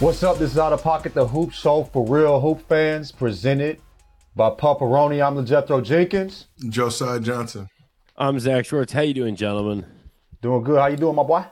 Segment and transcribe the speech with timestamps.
[0.00, 0.38] What's up?
[0.38, 3.78] This is Out of Pocket, the Hoop Show for real hoop fans, presented
[4.34, 5.22] by Pepperoni.
[5.22, 6.46] I'm LaJethro Jenkins.
[6.70, 7.68] Josiah Johnson.
[8.16, 8.94] I'm Zach Schwartz.
[8.94, 9.84] How you doing, gentlemen?
[10.40, 10.78] Doing good.
[10.80, 11.44] How you doing, my boy?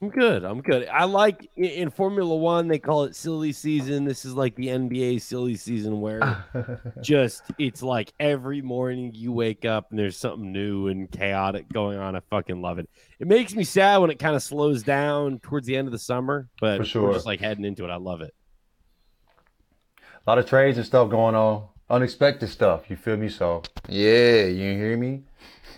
[0.00, 0.44] I'm good.
[0.44, 0.86] I'm good.
[0.86, 4.04] I like in Formula One they call it silly season.
[4.04, 6.44] This is like the NBA silly season where
[7.02, 11.98] just it's like every morning you wake up and there's something new and chaotic going
[11.98, 12.14] on.
[12.14, 12.88] I fucking love it.
[13.18, 15.98] It makes me sad when it kind of slows down towards the end of the
[15.98, 17.02] summer, but For sure.
[17.08, 17.90] we're just like heading into it.
[17.90, 18.32] I love it.
[19.98, 21.66] A lot of trades and stuff going on.
[21.90, 22.88] Unexpected stuff.
[22.88, 23.28] You feel me?
[23.28, 25.24] So yeah, you hear me?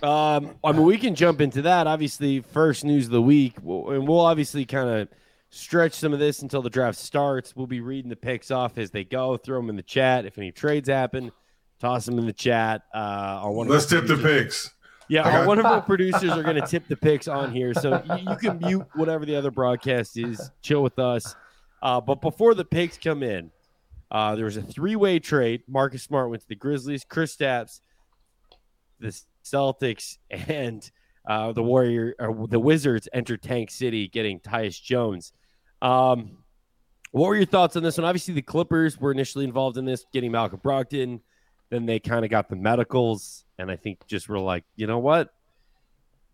[0.02, 1.86] Um, I mean, we can jump into that.
[1.86, 5.08] Obviously, first news of the week, and we'll obviously kind of
[5.50, 7.54] stretch some of this until the draft starts.
[7.54, 9.36] We'll be reading the picks off as they go.
[9.36, 11.32] Throw them in the chat if any trades happen.
[11.80, 12.82] Toss them in the chat.
[12.94, 14.70] Uh, on one Let's our tip the picks.
[15.08, 15.36] Yeah, Okay.
[15.38, 18.30] our- one of our producers are going to tip the picks on here, so you,
[18.30, 20.50] you can mute whatever the other broadcast is.
[20.62, 21.34] Chill with us.
[21.82, 23.50] Uh, but before the picks come in,
[24.10, 25.62] uh, there was a three-way trade.
[25.68, 27.04] Marcus Smart went to the Grizzlies.
[27.04, 27.80] Kristaps,
[29.00, 30.90] the Celtics, and
[31.26, 35.32] uh, the Warrior or the Wizards enter Tank City, getting Tyus Jones.
[35.82, 36.38] Um,
[37.12, 38.04] what were your thoughts on this one?
[38.04, 41.20] Obviously, the Clippers were initially involved in this, getting Malcolm Brogdon.
[41.68, 44.98] Then they kind of got the medicals, and I think just were like, you know
[44.98, 45.32] what?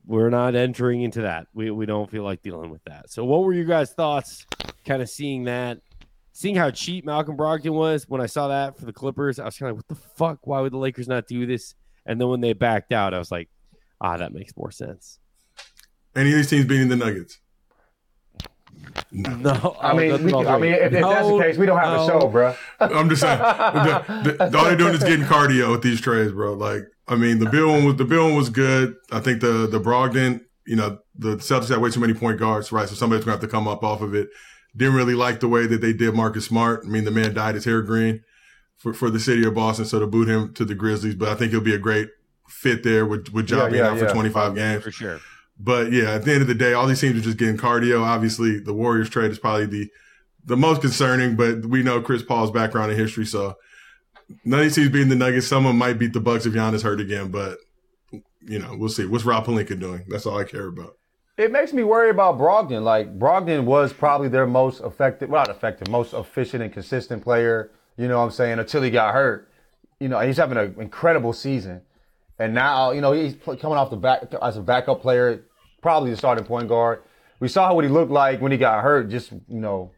[0.06, 1.46] We're not entering into that.
[1.52, 3.10] We we don't feel like dealing with that.
[3.10, 4.46] So, what were your guys' thoughts?
[4.84, 5.78] Kind of seeing that,
[6.32, 8.08] seeing how cheap Malcolm Brogdon was.
[8.08, 10.46] When I saw that for the Clippers, I was kind of like, what the fuck?
[10.46, 11.74] Why would the Lakers not do this?
[12.06, 13.48] And then when they backed out, I was like,
[14.00, 15.18] ah, that makes more sense.
[16.14, 17.38] Any of these teams beating the Nuggets?
[19.10, 20.70] No, I mean, that's we, I mean, three.
[20.72, 22.54] if, if that's the case, we don't have a show, bro.
[22.80, 23.38] I'm just saying.
[23.38, 26.54] the, the- all they're doing is getting cardio with these trades, bro.
[26.54, 28.94] Like, I mean, the Beal one was the Beal one was good.
[29.12, 32.70] I think the the Brogdon, you know, the Celtics had way too many point guards,
[32.72, 32.88] right?
[32.88, 34.28] So somebody's gonna have to come up off of it.
[34.76, 36.82] Didn't really like the way that they did Marcus Smart.
[36.84, 38.22] I mean, the man dyed his hair green
[38.76, 41.14] for, for the city of Boston, so to boot him to the Grizzlies.
[41.14, 42.08] But I think he'll be a great
[42.48, 44.12] fit there with with Ja Yeah, being yeah, out for yeah.
[44.12, 44.82] 25 games.
[44.84, 45.20] for sure.
[45.58, 48.02] But yeah, at the end of the day, all these teams are just getting cardio.
[48.02, 49.90] Obviously, the Warriors trade is probably the
[50.44, 53.54] the most concerning, but we know Chris Paul's background in history, so
[54.44, 55.46] none of these teams beating the Nuggets.
[55.46, 57.58] Someone might beat the Bucks if Giannis hurt again, but
[58.40, 59.06] you know, we'll see.
[59.06, 60.04] What's Rob Pelinka doing?
[60.08, 60.96] That's all I care about.
[61.36, 62.82] It makes me worry about Brogdon.
[62.82, 67.72] Like Brogdon was probably their most effective, well, not effective, most efficient and consistent player.
[67.96, 68.58] You know what I'm saying?
[68.58, 69.50] Until he got hurt.
[70.00, 71.80] You know, he's having an incredible season.
[72.38, 75.44] And now, you know, he's coming off the back as a backup player,
[75.80, 77.02] probably the starting point guard.
[77.40, 79.92] We saw what he looked like when he got hurt, just, you know,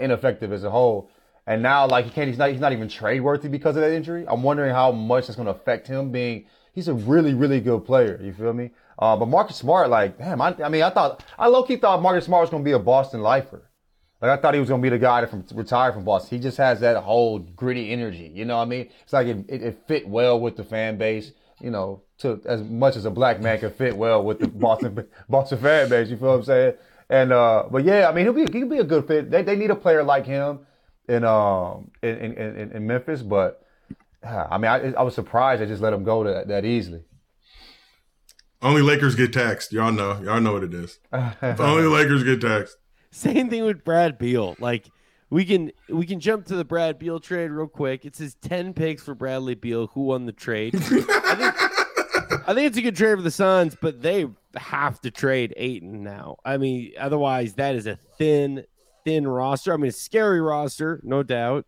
[0.00, 1.10] ineffective as a whole.
[1.46, 3.92] And now, like, he can't, he's not, he's not even trade worthy because of that
[3.92, 4.24] injury.
[4.28, 7.84] I'm wondering how much that's going to affect him being, he's a really, really good
[7.84, 8.20] player.
[8.22, 8.70] You feel me?
[8.98, 12.02] Uh, but Marcus Smart, like, damn, I, I mean, I thought, I low key thought
[12.02, 13.62] Marcus Smart was going to be a Boston lifer.
[14.20, 16.38] Like, I thought he was going to be the guy that from, retired from Boston.
[16.38, 18.30] He just has that whole gritty energy.
[18.34, 18.88] You know what I mean?
[19.02, 22.62] It's like it, it, it fit well with the fan base, you know, to as
[22.62, 26.08] much as a black man can fit well with the Boston, Boston fan base.
[26.08, 26.74] You feel what I'm saying?
[27.08, 29.30] And, uh, but yeah, I mean, he'll be, he'll be a good fit.
[29.30, 30.60] They, they need a player like him
[31.08, 33.64] in, um, in, in, in, in Memphis, but,
[34.24, 37.02] ah, I mean, I, I was surprised they just let him go that, that easily.
[38.60, 39.72] Only Lakers get taxed.
[39.72, 40.20] Y'all know.
[40.22, 40.98] Y'all know what it is.
[41.12, 42.76] Only Lakers get taxed.
[43.10, 44.56] Same thing with Brad Beal.
[44.58, 44.88] Like
[45.30, 48.04] we can we can jump to the Brad Beal trade real quick.
[48.04, 49.88] It says ten picks for Bradley Beal.
[49.88, 50.74] Who won the trade?
[50.74, 51.06] I think
[52.48, 54.26] I think it's a good trade for the Suns, but they
[54.56, 56.36] have to trade Ayton now.
[56.44, 58.64] I mean, otherwise that is a thin,
[59.04, 59.72] thin roster.
[59.72, 61.66] I mean, a scary roster, no doubt,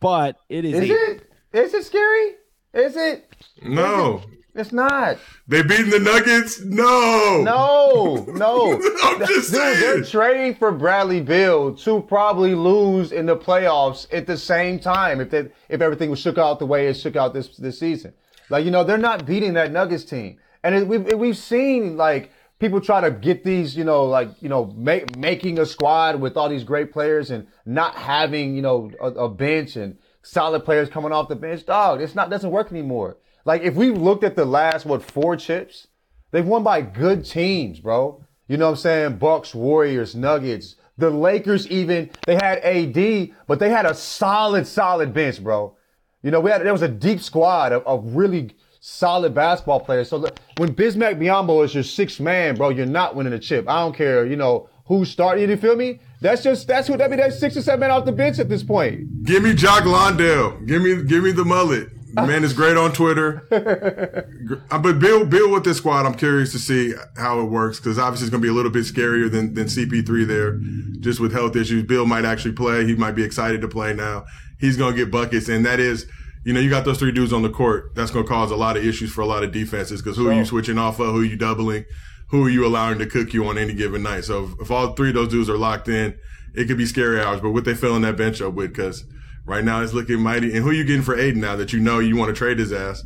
[0.00, 1.30] but it is, Is a it?
[1.52, 2.34] Is it scary?
[2.72, 3.36] Is it?
[3.62, 4.22] No,
[4.54, 5.18] It's not.
[5.48, 6.60] they beating the Nuggets.
[6.60, 8.72] No, No, no.
[9.02, 14.28] I'm just Dude, they're trading for Bradley Beal to probably lose in the playoffs at
[14.28, 17.34] the same time if they, if everything was shook out the way it shook out
[17.34, 18.14] this this season.
[18.48, 22.30] Like you know, they're not beating that Nuggets team, and it, we've we've seen like
[22.60, 26.36] people try to get these you know like you know make, making a squad with
[26.36, 30.88] all these great players and not having you know a, a bench and solid players
[30.88, 31.66] coming off the bench.
[31.66, 33.16] Dog, it's not doesn't work anymore.
[33.44, 35.88] Like if we looked at the last what four chips.
[36.34, 38.24] They've won by good teams, bro.
[38.48, 39.18] You know what I'm saying?
[39.18, 40.74] Bucks, Warriors, Nuggets.
[40.98, 45.76] The Lakers even, they had AD, but they had a solid, solid bench, bro.
[46.24, 48.50] You know, we had, there was a deep squad of, of really
[48.80, 50.08] solid basketball players.
[50.08, 53.68] So when Bismack Biyombo is your sixth man, bro, you're not winning a chip.
[53.68, 56.00] I don't care, you know, who's starting, you feel me?
[56.20, 58.48] That's just, that's what, that mean, that's six or seven men off the bench at
[58.48, 59.22] this point.
[59.22, 60.58] Give me Jock Landale.
[60.66, 61.90] Give me, give me the mullet.
[62.14, 63.46] Man is great on Twitter.
[64.70, 67.98] Uh, But Beal, Beal with this squad, I'm curious to see how it works because
[67.98, 70.58] obviously it's going to be a little bit scarier than, than CP3 there,
[71.00, 71.82] just with health issues.
[71.84, 72.84] Beal might actually play.
[72.84, 74.26] He might be excited to play now.
[74.60, 75.48] He's going to get buckets.
[75.48, 76.06] And that is,
[76.44, 77.94] you know, you got those three dudes on the court.
[77.94, 80.28] That's going to cause a lot of issues for a lot of defenses because who
[80.28, 81.14] are you switching off of?
[81.14, 81.84] Who are you doubling?
[82.28, 84.24] Who are you allowing to cook you on any given night?
[84.24, 86.18] So if, if all three of those dudes are locked in,
[86.54, 87.40] it could be scary hours.
[87.40, 89.04] But what they filling that bench up with, because
[89.46, 90.54] right now it's looking mighty.
[90.54, 92.72] And who you getting for Ayton now that you know you want to trade his
[92.72, 93.04] ass?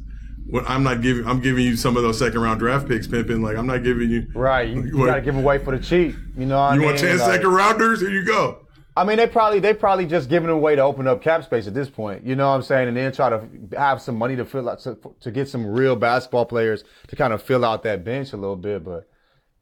[0.50, 1.26] Well, I'm not giving.
[1.26, 3.42] I'm giving you some of those second round draft picks, pimping.
[3.42, 4.26] Like I'm not giving you.
[4.34, 4.68] Right.
[4.68, 5.06] You, you What?
[5.06, 6.16] got to give away for the cheap.
[6.38, 6.88] You know what I You mean?
[6.88, 8.00] want ten Like- second rounders?
[8.00, 8.60] Here you go.
[8.96, 11.74] I mean, they probably they probably just giving away to open up cap space at
[11.74, 12.24] this point.
[12.26, 12.88] You know what I'm saying?
[12.88, 13.46] And then try to
[13.76, 17.32] have some money to fill out to, to get some real basketball players to kind
[17.32, 18.82] of fill out that bench a little bit.
[18.84, 19.08] But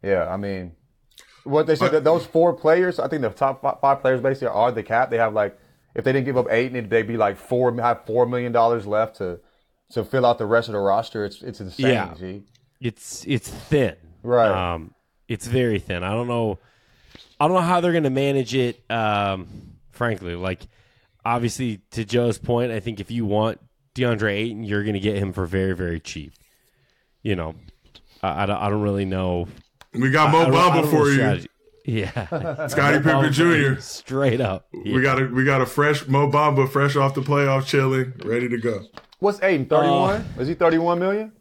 [0.02, 0.72] yeah, I mean,
[1.44, 4.72] what they said that those four players, I think the top five players basically are
[4.72, 5.10] the cap.
[5.10, 5.58] They have like
[5.96, 8.86] if they didn't give up eight, and they'd be like four have four million dollars
[8.86, 9.40] left to
[9.92, 11.24] to fill out the rest of the roster.
[11.24, 11.86] It's it's insane.
[11.86, 12.14] Yeah.
[12.16, 12.42] G.
[12.80, 13.96] It's it's thin.
[14.22, 14.74] Right.
[14.74, 14.94] Um,
[15.26, 16.04] it's very thin.
[16.04, 16.58] I don't know.
[17.40, 18.78] I don't know how they're going to manage it.
[18.90, 19.48] Um,
[19.90, 20.68] frankly, like
[21.24, 23.58] obviously to Joe's point, I think if you want
[23.94, 26.34] DeAndre Ayton, you're going to get him for very very cheap.
[27.22, 27.54] You know,
[28.22, 29.48] I, I, don't, I don't really know.
[29.94, 31.14] We got I Mo Bamba for you.
[31.14, 31.48] strategy.
[31.86, 33.80] Yeah, Scottie Pippen Jr.
[33.80, 34.66] straight up.
[34.72, 38.48] We got a we got a fresh Mo Bamba, fresh off the playoff, chilling, ready
[38.48, 38.80] to go.
[39.20, 39.66] What's Ayton?
[39.66, 40.20] Thirty one?
[40.36, 41.32] Uh, is he thirty one million?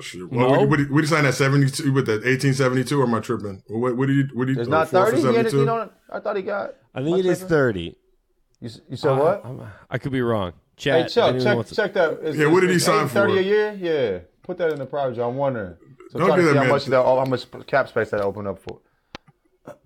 [0.00, 0.30] Shit.
[0.30, 0.48] Mo?
[0.50, 3.00] What, what, what, did you sign at seventy two with that eighteen seventy two?
[3.00, 3.62] Or am I tripping?
[3.66, 4.62] What, what did you what did you?
[4.62, 5.20] It's oh, not thirty.
[5.20, 6.74] He had, you know, I thought he got.
[6.94, 7.96] I think it is thirty.
[8.60, 9.44] You, you said what?
[9.44, 10.52] I'm- I could be wrong.
[10.76, 11.06] Hey, Chat.
[11.06, 12.12] if Chuck, check, to- check that.
[12.22, 13.38] Is, Yeah, what did he is sign Ayton Thirty for?
[13.40, 13.72] a year?
[13.72, 15.20] Yeah, put that in the private.
[15.24, 15.76] I'm wondering.
[16.10, 16.70] So Don't try to do see that, how man.
[16.70, 18.80] much that, how much cap space that opened up for.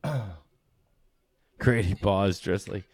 [1.59, 2.85] Grady Paws, Drizzly.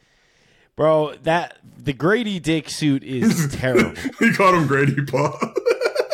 [0.76, 3.94] Bro, that the Grady Dick suit is terrible.
[4.19, 5.38] he called him Grady Paw.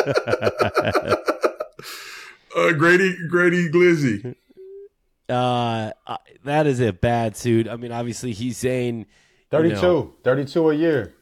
[2.56, 4.34] uh, Grady Grady Glizzy.
[5.28, 7.68] Uh, uh, that is a bad suit.
[7.68, 9.06] I mean, obviously he's saying
[9.50, 9.74] 32.
[9.80, 10.14] know.
[10.24, 11.14] 32 a year.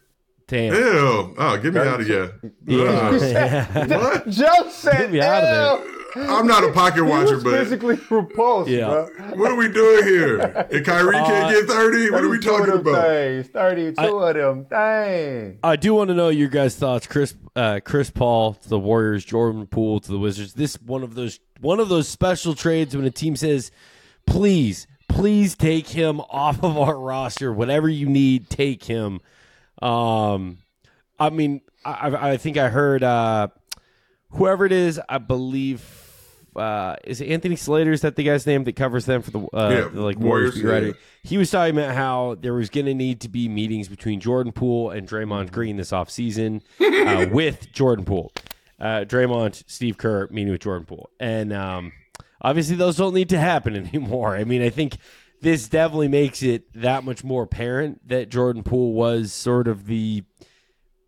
[0.50, 0.70] Ew.
[0.70, 1.34] damn.
[1.36, 2.40] Oh, get me out of here.
[2.66, 3.86] Yeah.
[3.98, 4.30] What?
[4.30, 8.70] Joe said, Get me out of "Ew." I'm not a pocket watcher, but physically repulsed,
[8.70, 8.86] Yeah.
[8.86, 9.06] bro.
[9.36, 10.38] what are we doing here?
[10.38, 12.10] And Kyrie can't get 30?
[12.10, 13.06] What are we talking about?
[13.06, 14.66] Things, 32 of them.
[14.70, 15.58] Dang.
[15.62, 17.06] I do want to know your guys' thoughts.
[17.06, 20.54] Chris, uh, Chris Paul to the Warriors, Jordan Poole to the Wizards.
[20.54, 23.70] This one of those one of those special trades when a team says,
[24.26, 27.52] "Please, please take him off of our roster.
[27.52, 29.20] Whatever you need, take him."
[29.82, 30.58] Um,
[31.18, 33.48] I mean, I, I I think I heard uh,
[34.30, 35.00] whoever it is.
[35.08, 35.97] I believe
[36.58, 37.92] uh, is it Anthony Slater?
[37.92, 40.54] Is that the guy's name that covers them for the, uh, Yeah, the, like Warriors,
[40.56, 40.64] Warriors?
[40.64, 40.86] writer?
[40.88, 40.92] yeah.
[41.22, 44.52] He was talking about how there was going to need to be meetings between Jordan
[44.52, 48.32] Poole and Draymond Green this offseason uh, with Jordan Poole.
[48.80, 51.10] Uh, Draymond, Steve Kerr meeting with Jordan Poole.
[51.18, 51.92] And um,
[52.40, 54.36] obviously, those don't need to happen anymore.
[54.36, 54.96] I mean, I think
[55.40, 60.22] this definitely makes it that much more apparent that Jordan Poole was sort of the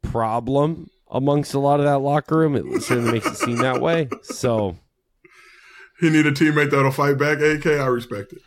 [0.03, 2.55] problem amongst a lot of that locker room.
[2.57, 4.09] It certainly makes it seem that way.
[4.23, 4.77] So.
[6.01, 7.39] He need a teammate that'll fight back.
[7.41, 8.43] AK, I respect it.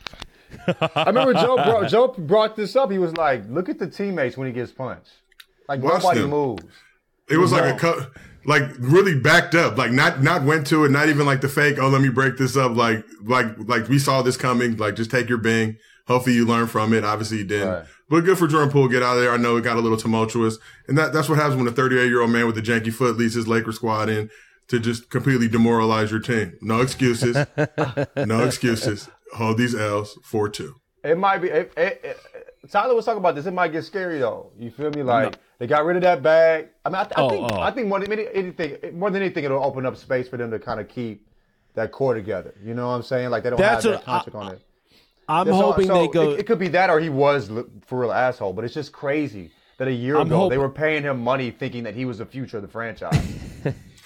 [0.96, 2.92] I remember Joe brought, Joe brought this up.
[2.92, 5.12] He was like, look at the teammates when he gets punched.
[5.68, 6.30] Like, Watch nobody them.
[6.30, 6.64] moves.
[7.30, 8.12] It was like a cut,
[8.46, 11.78] like really backed up, like not not went to it, not even like the fake.
[11.80, 12.76] Oh, let me break this up.
[12.76, 14.76] Like like like we saw this coming.
[14.76, 15.78] Like just take your bing.
[16.08, 17.06] Hopefully you learn from it.
[17.06, 17.70] Obviously you didn't.
[17.70, 17.86] Right.
[18.10, 18.90] But good for Jordan Poole.
[18.90, 19.32] Get out of there.
[19.32, 20.58] I know it got a little tumultuous,
[20.90, 23.16] and that that's what happens when a 38 year old man with a janky foot
[23.18, 24.30] leads his Laker squad in
[24.70, 26.58] to just completely demoralize your team.
[26.62, 27.36] No excuses.
[28.18, 29.10] no excuses.
[29.36, 30.76] Hold these L's four two.
[31.04, 31.50] It might be.
[31.50, 32.18] It, it, it,
[32.72, 33.46] Tyler was talking about this.
[33.46, 34.52] It might get scary though.
[34.58, 35.04] You feel me?
[35.04, 36.70] Like they got rid of that bag.
[36.86, 37.60] I mean, I, I Oh, think oh.
[37.60, 40.60] I think more than anything, more than anything, it'll open up space for them to
[40.60, 41.28] kind of keep
[41.74, 42.54] that core together.
[42.64, 43.32] You know what I'm saying?
[43.32, 44.62] Like they don't That's have what that contract on it.
[45.28, 46.32] I'm So- hoping so they go.
[46.32, 48.54] It, it could be that, or he was li- for real asshole.
[48.54, 51.50] But it's just crazy that a year I'm ago hoping- they were paying him money,
[51.52, 53.20] thinking that he was the future of the franchise.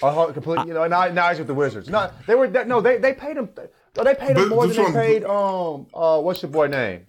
[0.03, 1.89] a whole, complete, you know, and now, now he's with the Wizards.
[1.89, 3.49] No, they were that, no, they they paid him.
[3.93, 5.23] They paid But more this than they paid.
[5.25, 7.05] Um, uh, what's your boy name?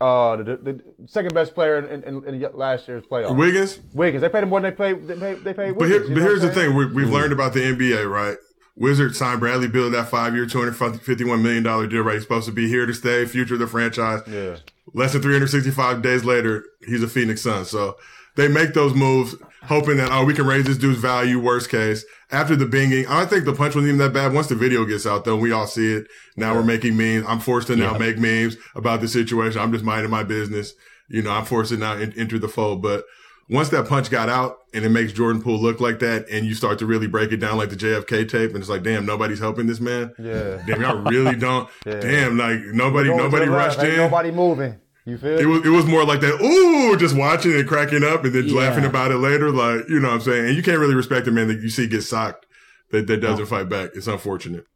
[0.00, 3.36] Uh, the, the, the second best player in, in, in last year's playoffs.
[3.36, 3.78] Wiggins.
[3.94, 4.22] Wiggins.
[4.22, 5.06] They paid him more than they paid.
[5.06, 5.44] They paid.
[5.44, 6.68] They paid But, here, but here's the what I'm saying?
[6.70, 8.36] thing: we, we've learned about the NBA, right?
[8.76, 12.02] Wizards signed Bradley Beal to that five-year, two hundred fifty-one million dollar deal.
[12.02, 14.20] Right, he's supposed to be here to stay, future of the franchise.
[14.26, 14.56] Yeah.
[14.92, 17.64] Less than 365 days later, he's a Phoenix Sun.
[17.64, 17.96] So
[18.36, 19.34] they make those moves,
[19.66, 21.38] hoping that oh, we can raise this dude's value.
[21.40, 24.32] Worst case, after the binging, I don't think the punch wasn't even that bad.
[24.32, 26.06] Once the video gets out, though, we all see it.
[26.36, 27.24] Now we're making memes.
[27.28, 27.98] I'm forced to now Yeah.
[27.98, 29.60] make memes about the situation.
[29.60, 30.74] I'm just minding my business.
[31.08, 32.82] You know, I'm forced to now en- enter the fold.
[32.82, 33.04] But
[33.50, 36.54] once that punch got out and it makes Jordan Poole look like that, and you
[36.54, 39.38] start to really break it down like the JFK tape, and it's like, damn, nobody's
[39.38, 40.12] helping this man.
[40.18, 40.62] Yeah.
[40.66, 41.68] Damn, y'all really don't.
[41.84, 42.00] Yeah.
[42.00, 43.96] Damn, like nobody, nobody rushed in.
[43.98, 44.76] Nobody moving.
[45.06, 45.38] You feel?
[45.38, 46.40] It was it was more like that.
[46.40, 48.60] Ooh, just watching and cracking up and then Yeah.
[48.60, 49.50] laughing about it later.
[49.50, 50.46] Like you know what I'm saying.
[50.46, 52.46] And you can't really respect a man that you see get socked
[52.90, 53.90] that that doesn't fight back.
[53.94, 54.66] It's unfortunate.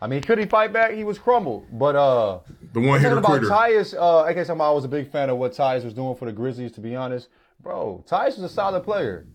[0.00, 0.92] I mean, could he fight back?
[0.92, 1.66] He was crumbled.
[1.72, 2.40] But uh,
[2.74, 3.70] The one hit talking about.
[3.70, 6.14] Tyus, uh, I guess I'm, I was a big fan of what Tyus was doing
[6.14, 6.72] for the Grizzlies.
[6.72, 7.28] To be honest,
[7.60, 9.26] bro, Tyus was a solid player.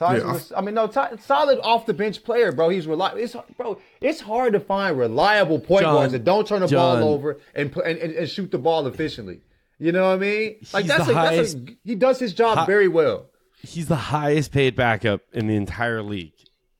[0.00, 2.68] Yeah, I- was, I mean, no, Ty, solid off the bench player, bro.
[2.68, 3.18] He's reliable.
[3.20, 7.00] It's bro, it's hard to find reliable point John, guards that don't turn the John.
[7.00, 9.40] ball over and, and, and shoot the ball efficiently.
[9.78, 10.56] You know what I mean?
[10.72, 13.26] Like that's, a, that's a, he does his job Hi- very well.
[13.62, 16.34] He's the highest paid backup in the entire league.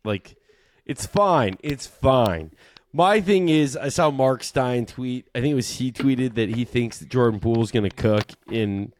[0.05, 0.37] Like,
[0.85, 1.57] it's fine.
[1.63, 2.51] It's fine.
[2.93, 5.27] My thing is, I saw Mark Stein tweet.
[5.35, 8.27] I think it was he tweeted that he thinks that Jordan Poole's going to cook
[8.51, 8.93] in.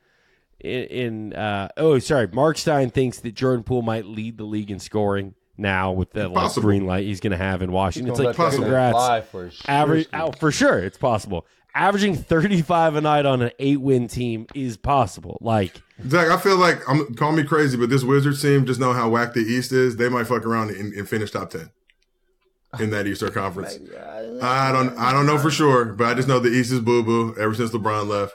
[0.65, 4.71] In, in uh, oh, sorry, Mark Stein thinks that Jordan Poole might lead the league
[4.71, 8.11] in scoring now with the like, green light he's going to have in Washington.
[8.11, 8.65] It's like possible.
[8.65, 10.23] congrats, fly for average sure.
[10.23, 11.47] oh, for sure, it's possible.
[11.75, 15.39] Averaging thirty five a night on an eight win team is possible.
[15.41, 18.93] Like Zach, I feel like I'm call me crazy, but this Wizards team just know
[18.93, 19.97] how whack the East is.
[19.97, 21.71] They might fuck around and, and finish top ten
[22.79, 23.79] in that Eastern Conference.
[24.43, 27.03] I don't I don't know for sure, but I just know the East is boo
[27.03, 28.35] boo ever since LeBron left.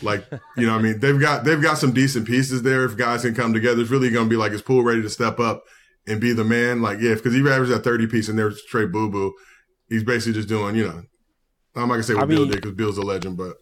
[0.00, 0.24] Like
[0.56, 2.84] you know, what I mean, they've got they've got some decent pieces there.
[2.84, 5.10] If guys can come together, it's really going to be like is Poole ready to
[5.10, 5.64] step up
[6.06, 6.80] and be the man?
[6.82, 9.34] Like yeah, because he averaged that thirty piece and there's straight boo boo.
[9.88, 11.02] He's basically just doing you know.
[11.74, 13.56] I'm not gonna say what I Beal mean- did because Beal's a legend, but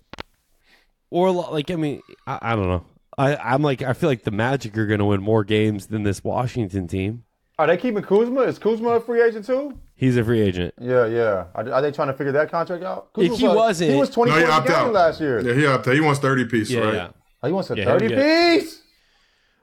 [1.11, 2.85] or like I mean, I, I don't know.
[3.19, 6.05] I, I'm like I feel like the Magic are going to win more games than
[6.05, 7.25] this Washington team.
[7.59, 8.43] Are they keeping Kuzma?
[8.43, 9.79] Is Kuzma a free agent too?
[10.00, 10.73] He's a free agent.
[10.80, 11.45] Yeah, yeah.
[11.54, 13.11] Are, are they trying to figure that contract out?
[13.19, 15.40] If he was, wasn't- he was twenty no, he points opted out last year.
[15.40, 15.90] Yeah, he opted.
[15.90, 15.95] out.
[15.95, 16.95] He wants thirty piece, Yeah, right?
[16.95, 17.09] yeah.
[17.42, 18.16] Oh, he wants a Yeah, thirty he'll
[18.61, 18.80] piece.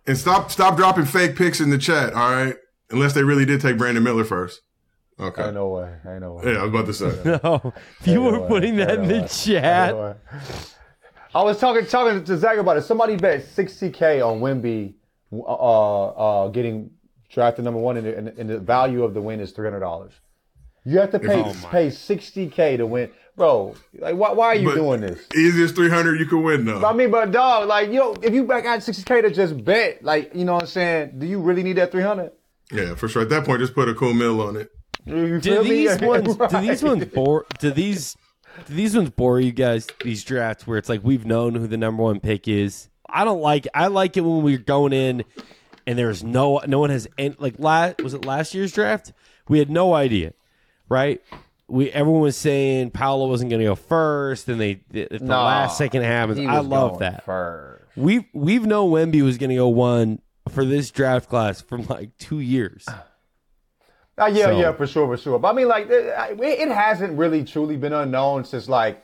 [0.06, 2.56] And stop stop dropping fake picks in the chat, all right?
[2.92, 4.62] Unless they really did take Brandon Miller first.
[5.20, 5.44] Okay.
[5.46, 5.92] Ain't no way.
[6.08, 6.54] Ain't no way.
[6.54, 7.40] Yeah, I was about to say.
[7.44, 7.74] No,
[8.06, 8.48] you Ain't were no way.
[8.48, 9.28] putting that Ain't in no the way.
[9.28, 9.96] chat.
[9.96, 10.16] No.
[11.34, 12.84] I was talking talking to Zach about it.
[12.84, 14.94] Somebody bet sixty k on Wemby,
[15.34, 16.06] uh,
[16.46, 16.92] uh, getting
[17.30, 19.80] drafted number one, and the, and, and the value of the win is three hundred
[19.82, 20.14] dollars.
[20.88, 23.76] You have to pay Oh pay sixty k to win, bro.
[24.00, 25.28] Like, why, why are you But doing this?
[25.36, 26.84] Easiest 300 you can win, though.
[26.86, 30.02] I mean, but dog, like, yo, if you back out sixty k to just bet,
[30.04, 31.20] like, you know what I'm saying?
[31.20, 32.32] Do you really need that three hundred?
[32.72, 33.24] yeah, for sure.
[33.24, 34.72] At that point, just put a cool mill on it.
[35.06, 35.70] Do feel me?
[35.70, 36.36] these ones?
[36.36, 37.46] Do these ones bore?
[37.60, 38.16] Do these?
[38.68, 39.88] Do these ones bore you guys?
[40.04, 42.90] These drafts where it's like we've known who the number one pick is.
[43.10, 43.68] I don't like.
[43.74, 45.24] I like it when we're going in
[45.86, 49.14] and there's no no one has any, like last was it last year's draft?
[49.48, 50.34] We had no idea,
[50.90, 51.22] right?
[51.68, 55.78] We everyone was saying Paolo wasn't going to go first, and they if the last
[55.78, 56.40] second happens.
[56.40, 57.26] I love that.
[57.26, 57.84] First.
[57.96, 62.18] We've we've known Wemby was going to go one for this draft class from like
[62.18, 62.86] two years.
[64.20, 65.38] Uh, yeah, So- yeah, for sure, for sure.
[65.38, 69.04] But I mean, like, it, it hasn't really truly been unknown since like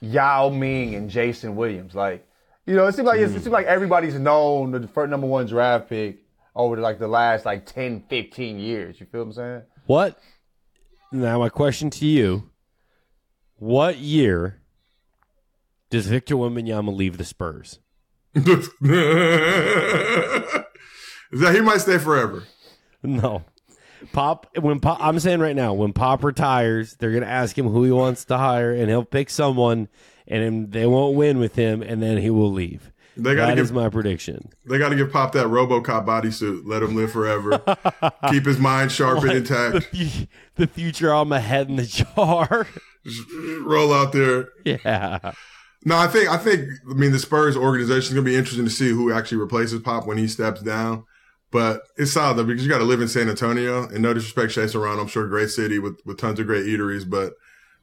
[0.00, 1.96] Yao Ming and Jason Williams.
[1.96, 2.24] Like,
[2.64, 5.46] you know, it seems like it's, it seems like everybody's known the first number one
[5.46, 6.18] draft pick
[6.54, 9.00] over like the last like 10, 15 years.
[9.00, 9.62] You feel what I'm saying?
[9.86, 10.18] What?
[11.12, 12.50] Now, my question to you:
[13.56, 14.60] What year
[15.90, 17.78] does Victor Wembanyama leave the Spurs?
[18.34, 20.66] that
[21.32, 22.44] he might stay forever.
[23.02, 23.44] No,
[24.12, 24.46] Pop.
[24.58, 27.92] When Pop, I'm saying right now, when Pop retires, they're gonna ask him who he
[27.92, 29.88] wants to hire, and he'll pick someone,
[30.26, 32.92] and they won't win with him, and then he will leave.
[33.16, 34.50] They gotta That give is my prediction.
[34.66, 36.62] they gotta give Pop that RoboCop bodysuit.
[36.66, 37.58] Let him live forever.
[38.30, 39.86] Keep his mind sharp and The, intact.
[39.86, 42.66] fu- the future on my head in the jar.
[43.04, 43.22] Just
[43.64, 44.50] roll out there.
[44.64, 45.32] yeah.
[45.84, 48.70] No, I think I think I mean the Spurs organization is gonna be interesting to
[48.70, 51.04] see who actually replaces Pop when he steps down.
[51.52, 54.52] But it's solid though because you got to live in San Antonio, and no disrespect,
[54.52, 54.98] Chase around.
[54.98, 57.34] I'm sure great city with with tons of great eateries, but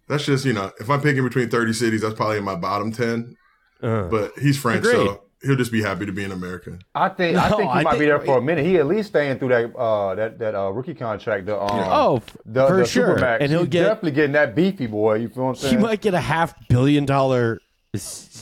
[0.10, 2.92] that's just you know if I'm picking between 30 cities, that's probably in my bottom
[2.92, 3.38] 10.
[3.84, 4.94] Uh, But he's French, Agreed.
[4.96, 6.80] so he'll just be happy to be in America.
[6.96, 8.66] I think I think he I might be there for a minute.
[8.66, 11.46] He at least staying through that uh that that uh, rookie contract.
[11.48, 13.18] The um, Oh, the, for the sure.
[13.18, 13.38] Supermax.
[13.42, 15.16] And he'll He's get- definitely getting that beefy boy.
[15.16, 15.78] You feel what I'm saying?
[15.78, 17.60] he might get a half billion dollar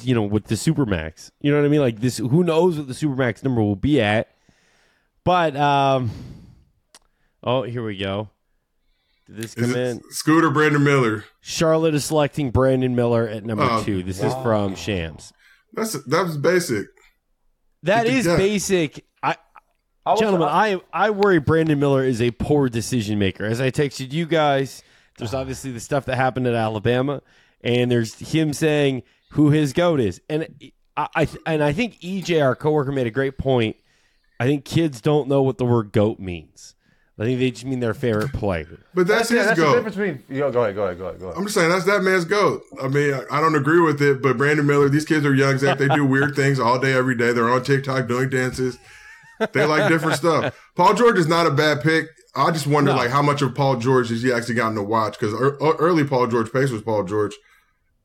[0.03, 2.87] you know with the supermax you know what i mean like this who knows what
[2.87, 4.29] the supermax number will be at
[5.25, 6.09] but um
[7.43, 8.29] oh here we go
[9.33, 11.25] did this Is come it in Scooter Brandon Miller?
[11.41, 15.31] charlotte is selecting brandon miller at number Oh, two this is from shams
[15.73, 16.87] That's that was basic.
[17.83, 19.35] that Good basic i
[20.05, 23.71] I gentlemen I- I, I worry brandon miller is a poor decision maker as i
[23.71, 24.83] texted you guys
[25.17, 27.21] there's obviously the stuff that happened at alabama
[27.63, 30.47] and there's him saying who his goat is and
[30.97, 33.77] I, I and I think EJ, our coworker, made a great point.
[34.41, 36.75] I think kids don't know what the word goat means.
[37.19, 38.79] I think they just mean their favorite player.
[38.95, 40.23] But that's, yeah, his that's the difference between.
[40.37, 41.37] Yo, go ahead, go ahead, go ahead, go ahead.
[41.37, 42.63] I'm just saying that's that man's goat.
[42.81, 45.57] I mean, I, I don't agree with it, but Brandon Miller, these kids are young,
[45.59, 45.77] Zach.
[45.77, 47.31] They do weird things all day, every day.
[47.31, 48.77] They're on TikTok doing dances.
[49.53, 50.55] They like different stuff.
[50.75, 52.07] Paul George is not a bad pick.
[52.35, 52.97] I just wonder, No.
[52.97, 55.19] like, how much of Paul George has he actually gotten to watch?
[55.19, 57.35] Because uh, early Paul George, Pacers Paul George,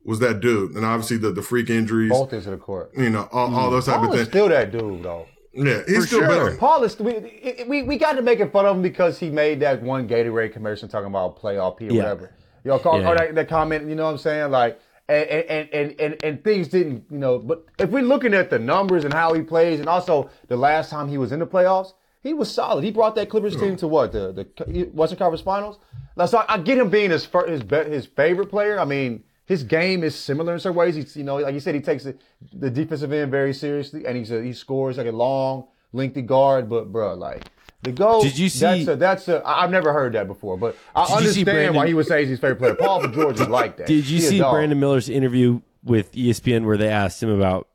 [0.05, 2.91] was that dude, and obviously the the freak injuries, Both ends of the court.
[2.97, 4.29] you know, all, all those type Paul of things.
[4.29, 5.27] still that dude though.
[5.57, 6.29] Yeah, he's For still sure.
[6.29, 6.57] better.
[6.57, 9.83] Paul is we, we we got to making fun of him because he made that
[9.83, 12.03] one Gatorade commercial talking about playoff P or Yeah.
[12.03, 12.33] whatever.
[12.65, 13.11] You know, call, Yeah.
[13.11, 13.89] or that, that comment.
[13.89, 14.51] You know what I'm saying?
[14.51, 17.05] Like, and and, and and and things didn't.
[17.11, 20.31] You know, but if we're looking at the numbers and how he plays, and also
[20.49, 22.83] the last time he was in the playoffs, he was solid.
[22.85, 24.33] He brought that Clippers team to what the
[24.67, 25.79] the Western Conference Finals.
[26.17, 28.79] Now, so I, I get him being his fir- his be, his favorite player.
[28.79, 29.23] I mean.
[29.47, 30.97] His game is similar in certain ways.
[30.97, 32.17] He's, you know, like you said, he takes the,
[32.53, 36.69] the defensive end very seriously, and he's a, he scores like a long, lengthy guard.
[36.69, 37.45] But bro, like
[37.83, 38.23] the goal.
[38.23, 39.43] Did you see- That's a, that's a.
[39.47, 42.07] I've never heard that before, but I Did you see understand Brandon- why he would
[42.07, 42.75] say he's his favorite player.
[42.75, 43.87] Paul for George is like that.
[43.87, 44.41] Did you He see.
[44.41, 47.69] Brandon Miller's interview with ESPN where they asked him about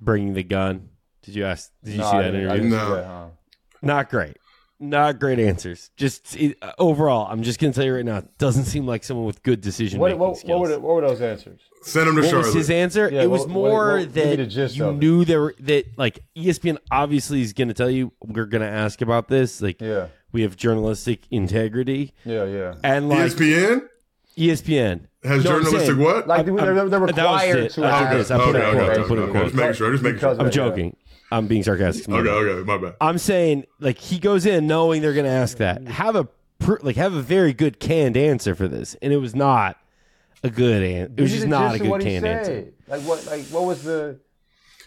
[0.00, 0.88] bringing the gun?
[1.22, 1.70] Did you ask?
[1.84, 2.70] Did you No, see I that didn't- I interview?
[2.70, 2.94] didn't see No.
[2.96, 3.26] that, huh?
[3.80, 4.36] Not great.
[4.82, 5.90] Not great answers.
[5.96, 9.04] Just it, uh, overall, I'm just gonna tell you right now, it doesn't seem like
[9.04, 10.50] someone with good decision What, making what, skills.
[10.50, 11.60] what, were the, what were those answers?
[11.82, 12.46] Send him to what Charlotte.
[12.46, 13.08] was his answer?
[13.12, 14.98] Yeah, it was what- what- more what- give me the that gist you of it.
[14.98, 18.68] knew there were that like ESPN obviously is going to tell you we're going to
[18.68, 19.62] ask about this.
[19.62, 22.74] Like Yeah, we have journalistic integrity yeah, yeah.
[22.82, 23.82] and like ESPN
[24.36, 26.26] ESPN has No, I'm journalistic saying- what?
[26.26, 27.72] Like they're, they're, they're that was required it.
[27.72, 28.16] to I took ask.
[28.16, 28.30] this.
[28.30, 28.90] I put it in okay, quotes.
[28.90, 29.32] okay, I put it in okay.
[29.38, 29.44] quotes.
[29.52, 29.92] Just making sure.
[29.92, 30.30] Just making sure.
[30.34, 30.96] Because I'm joking.
[31.32, 32.08] I'm being sarcastic.
[32.08, 32.96] Okay, okay, my bad.
[33.00, 35.86] I'm saying like he goes in knowing they're going to ask that.
[35.88, 36.24] Have a
[36.58, 39.78] pr- like have a very good canned answer for this, and it was not
[40.42, 41.14] a good answer.
[41.16, 42.44] It was just not a good canned answer.
[42.52, 42.72] said.
[42.86, 43.26] Like what?
[43.26, 44.20] Like what was the?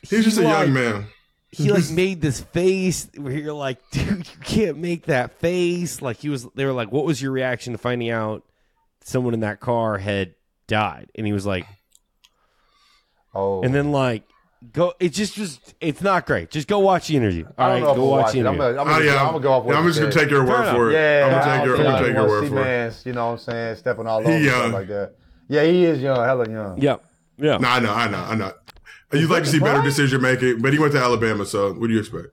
[0.02, 1.08] He's just a young man.
[1.50, 6.02] He like made this face where you're like, dude, you can't make that face.
[6.02, 8.44] Like he was, they were like, what was your reaction to finding out
[9.06, 10.36] someone in that car had
[10.68, 11.10] died?
[11.16, 11.66] And he was like,
[13.34, 14.24] Oh, and then like.
[14.74, 14.94] Go.
[15.00, 15.60] It just was.
[15.82, 16.50] It's not great.
[16.50, 17.46] Just go watch the interview.
[17.58, 18.46] All I don't know go I'll watch watch the it.
[18.48, 20.30] I'm gonna, I'm Oh, gonna, yeah, I'm gonna go off what I'm just gonna take
[20.30, 20.94] your word Fair for it.
[20.94, 22.64] Yeah, I'm gonna take your, I'm gonna take your word see for it.
[22.64, 23.76] mans, You know what I'm saying?
[23.78, 25.12] Stepping all over uh, stuff like that.
[25.48, 26.82] Yeah, he is young, hella young.
[26.82, 26.98] Yeah,
[27.38, 27.58] yeah.
[27.58, 28.52] No, I know, I know, I know.
[29.14, 31.94] You'd like to see better decision making, but he went to Alabama, so what do
[31.94, 32.28] you expect?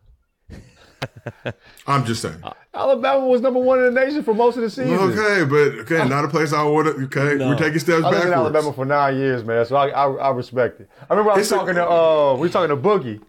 [1.86, 2.42] I'm just saying.
[2.74, 4.94] Alabama was number one in the nation for most of the season.
[4.94, 6.86] Okay, but okay, not a place I would.
[6.86, 7.48] Okay, No.
[7.48, 8.12] we're taking steps back.
[8.12, 8.32] I lived in.
[8.32, 10.88] Alabama for nine years, man, so I, I, I respect it.
[11.08, 13.20] I remember I was It's a- talking to uh, we were talking to Boogie,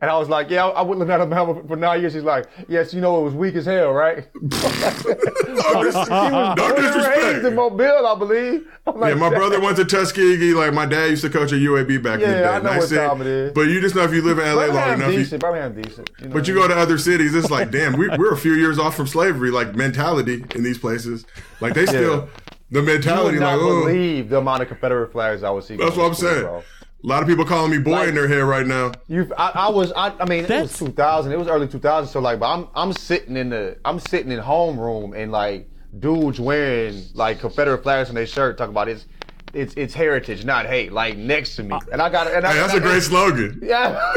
[0.00, 2.14] and I was like, "Yeah, I, I wouldn't live in Alabama for, for nine years."
[2.14, 7.16] He's like, "Yes, you know it was weak as hell, right?" he was No disrespect.
[7.16, 8.66] raised in Mobile, I believe.
[8.86, 10.54] Like, Yeah, my brother went to Tuskegee.
[10.54, 12.44] Like my dad used to coach at UAB back in the Yeah, day.
[12.44, 13.52] I and know what said- time it is.
[13.52, 15.40] But you just know if you live in LA long enough, you, decent.
[15.40, 16.10] Birmingham decent.
[16.20, 18.54] You know but you go to other cities, it's like, damn, we, we're a few
[18.54, 21.24] years off from slavery, like mentality in these places.
[21.60, 22.28] Like they still
[22.70, 25.64] the You would mentality, not like, oh, believe the amount of Confederate flags I would
[25.64, 25.76] see.
[25.76, 26.42] that's what I'm saying.
[26.42, 26.62] bro.
[27.04, 28.92] A lot of people calling me boy Like- in their head right now.
[29.08, 31.32] You, I, I was, I, I mean, it was 2000.
[31.32, 32.10] It was early 2000.
[32.10, 35.68] So like, but I'm, I'm sitting in the, I'm sitting in homeroom and like
[36.00, 39.04] dudes wearing like Confederate flags on their shirt, talking about it's,
[39.52, 40.92] it's, it's heritage, not hate.
[40.92, 43.60] Like next to me, uh, and I got, and I, Hey, that's a great slogan.
[43.62, 44.00] yeah,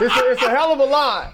[0.00, 1.30] it's, a, it's a hell of a line.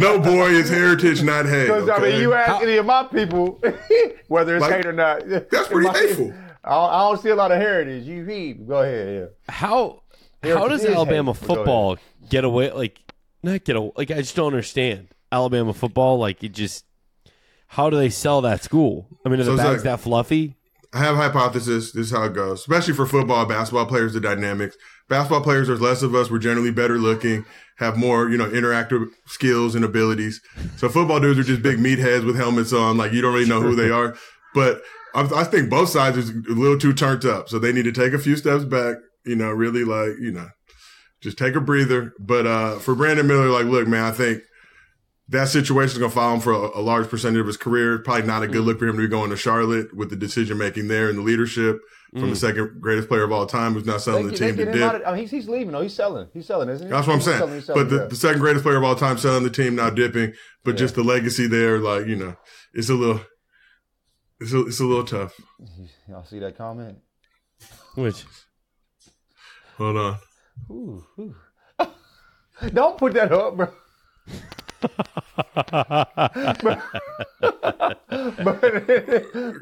[0.00, 1.66] No boy is heritage, not hate.
[1.70, 3.60] Because I mean, you ask any of my people,
[4.28, 5.22] whether it's Like, hate or not.
[5.28, 6.32] that's pretty my- hateful.
[6.64, 8.04] I don't, I don't see a lot of heritage.
[8.04, 8.66] You heap.
[8.68, 9.30] Go ahead.
[9.48, 9.52] Yeah.
[9.54, 10.02] How
[10.42, 12.70] Here how does Alabama hateful, but go football get away?
[12.72, 13.00] Like
[13.42, 13.92] not get away.
[13.96, 16.18] Like I just don't understand Alabama football.
[16.18, 16.84] Like it just.
[17.74, 19.06] How do they sell that school?
[19.24, 20.56] I mean, are So the bags like- that fluffy?
[20.92, 21.92] I have a hypothesis.
[21.92, 22.58] This is how it goes.
[22.58, 24.76] Especially for football, basketball players, the dynamics.
[25.08, 26.32] Basketball players, there's less of us.
[26.32, 27.44] We're generally better looking,
[27.76, 30.40] have more, you know, interactive skills and abilities.
[30.78, 32.96] So football dudes are just big meatheads with helmets on.
[32.96, 34.16] Like you don't really know who they are.
[34.52, 34.82] But
[35.14, 37.48] I, I think both sides are a little too turned up.
[37.48, 40.48] So they need to take a few steps back, you know, really like, you know,
[41.20, 42.12] just take a breather.
[42.18, 44.42] But, uh, for Brandon Miller, like, look, man, I think
[45.28, 47.98] that situation is going to follow him for a, a large percentage of his career.
[47.98, 48.52] Probably not a Mm.
[48.52, 51.16] good look for him to be going to Charlotte with the decision making there and
[51.18, 51.78] the leadership
[52.12, 52.30] from Mm.
[52.30, 54.74] the second greatest player of all time who's not selling They, the team to get
[54.74, 55.02] him out dip.
[55.02, 55.72] of, I mean, he's, he's leaving.
[55.76, 56.26] Oh, he's selling.
[56.34, 56.90] He's selling, isn't he?
[56.90, 57.38] That's what I'm He's saying.
[57.38, 58.06] selling, selling, But the, yeah.
[58.08, 60.32] the second greatest player of all time selling the team, now dipping.
[60.64, 62.34] But just the legacy there, like, you know,
[62.74, 63.20] it's a little,
[64.40, 65.40] it's a, it's a little tough.
[66.08, 66.98] Y'all see that comment?
[67.94, 68.24] Which
[69.76, 70.18] Hold on.
[70.70, 71.34] Ooh, ooh.
[72.74, 73.68] Don't put that up, bro.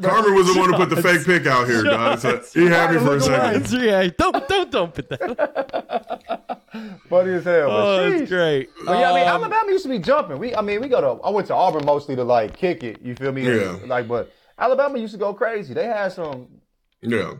[0.02, 2.18] Carmen was the one who put the fake pic out here, dog.
[2.18, 3.70] So he had me for a second.
[3.82, 4.08] Yeah.
[4.18, 6.60] Don't don't don't put that.
[7.08, 7.68] Funny as hell.
[7.68, 8.18] but Oh, sheesh.
[8.18, 8.70] that's great.
[8.84, 10.38] But yeah, I mean, Um, Alabama used to be jumping.
[10.38, 11.22] We, I mean, we go to.
[11.22, 13.00] I went to Auburn mostly to like kick it.
[13.02, 13.42] You feel me?
[13.46, 13.78] Yeah.
[13.86, 15.74] Like, but Alabama used to go crazy.
[15.74, 16.48] They had some.
[17.00, 17.34] Yeah.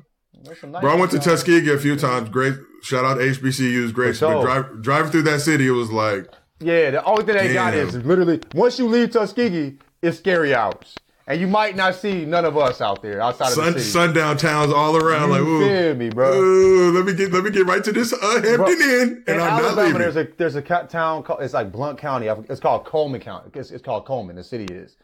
[0.61, 1.19] some nice Bro, I went to.
[1.19, 2.29] Tuskegee a few times.
[2.29, 2.55] Great.
[2.83, 4.17] Shout out HBCU's great.
[4.17, 4.35] Sure.
[4.35, 6.29] But drive, driving through that city, it was like,
[6.61, 10.95] Yeah, the only thing they got is literally once you leave Tuskegee, it's scary hours,
[11.27, 13.81] and you might not see none of us out there outside of the city.
[13.81, 15.31] sundown towns all around.
[15.31, 16.33] like, ooh, feel me, bro?
[16.41, 19.37] ooh, let me get let me get right to this uh, Hampton Bro, Inn, and
[19.37, 19.99] in I'm not Alabama, leaving.
[19.99, 22.29] there's a there's a town called it's like Blount County.
[22.49, 23.51] It's called Cullman County.
[23.55, 24.37] It's, it's called Cullman.
[24.37, 24.97] The city is,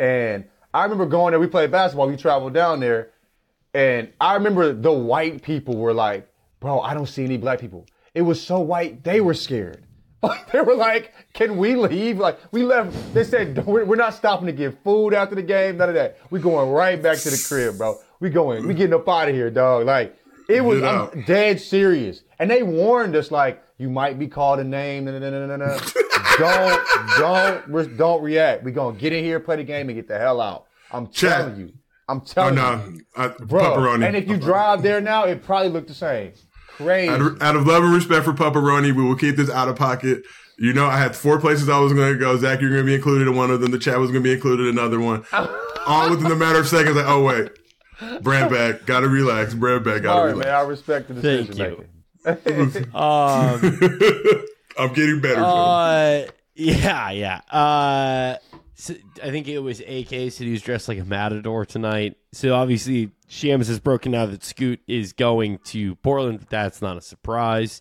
[0.00, 1.40] and I remember going there.
[1.40, 2.08] We played basketball.
[2.08, 3.10] We traveled down there,
[3.74, 6.28] and I remember the white people were like,
[6.60, 9.02] "Bro, I don't see any black people." It was so white.
[9.04, 9.84] They were scared.
[10.52, 13.14] they were like, "Can we leave?" Like we left.
[13.14, 15.76] They said, "We're we're not stopping to get food after the game.
[15.78, 16.18] None of that.
[16.30, 17.98] We going right back to the crib, bro.
[18.20, 18.66] We going.
[18.66, 20.16] We getting up out of here, dog." Like
[20.48, 24.64] it was I'm dead serious, and they warned us like, "You might be called a
[24.64, 25.06] name.
[25.06, 25.78] No, no, no.
[26.38, 26.86] don't,
[27.18, 28.62] don't, re- don't react.
[28.62, 31.38] We gonna get in here, play the game, and get the hell out." I'm Chat.
[31.40, 31.72] telling you.
[32.08, 33.62] I'm Oh telling no, you, I, bro.
[33.62, 34.04] pepperoni.
[34.06, 36.32] And if you drive there now, it probably look the same.
[36.66, 37.08] Crazy.
[37.08, 39.76] out, of, out of love and respect for pepperoni, we will keep this out of
[39.76, 40.22] pocket.
[40.58, 42.36] You know, I had four places I was going to go.
[42.36, 43.70] Zach, you're going to be included in one of them.
[43.70, 45.24] The chat was going to be included in another one.
[45.86, 46.96] All within a matter of seconds.
[46.96, 47.52] Like, oh wait,
[48.22, 49.54] brand back, gotta relax.
[49.54, 50.48] Brand back, All gotta right, man.
[50.54, 51.70] I respect the Thank decision you.
[51.70, 51.88] making.
[52.94, 53.80] Um,
[54.78, 55.42] I'm getting better.
[55.42, 57.40] Uh, yeah, yeah.
[57.50, 58.36] Uh,
[58.74, 62.16] so I think it was AK said he was dressed like a matador tonight.
[62.32, 66.46] So obviously, Shams has broken out that Scoot is going to Portland.
[66.50, 67.80] That's not a surprise.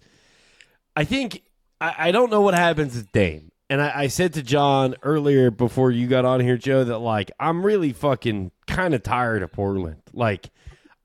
[0.96, 1.44] I think
[1.82, 3.52] I, I don't know what happens with Dame.
[3.70, 7.32] And I, I said to John earlier before you got on here, Joe, that like
[7.40, 10.02] I'm really fucking kind of tired of Portland.
[10.14, 10.50] Like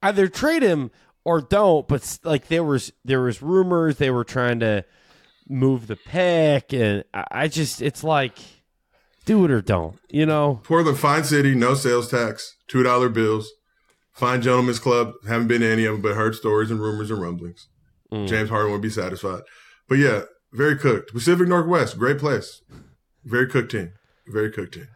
[0.02, 0.90] either trade him
[1.24, 1.88] or don't.
[1.88, 4.84] But like there was there was rumors they were trying to
[5.48, 8.38] move the pick, and I, just it's like
[9.24, 9.98] do it or don't.
[10.10, 10.60] You know?
[10.64, 13.50] Portland, fine city, no sales tax, two dollar bills,
[14.12, 15.12] fine gentlemen's club.
[15.26, 17.68] Haven't been to any of them, but heard stories and rumors and rumblings.
[18.12, 18.28] Mm.
[18.28, 19.42] James Harden would be satisfied.
[19.88, 21.12] But yeah, very cooked.
[21.12, 22.62] Pacific Northwest, great place.
[23.24, 23.92] Very cooked team.
[24.26, 24.88] Very cooked team.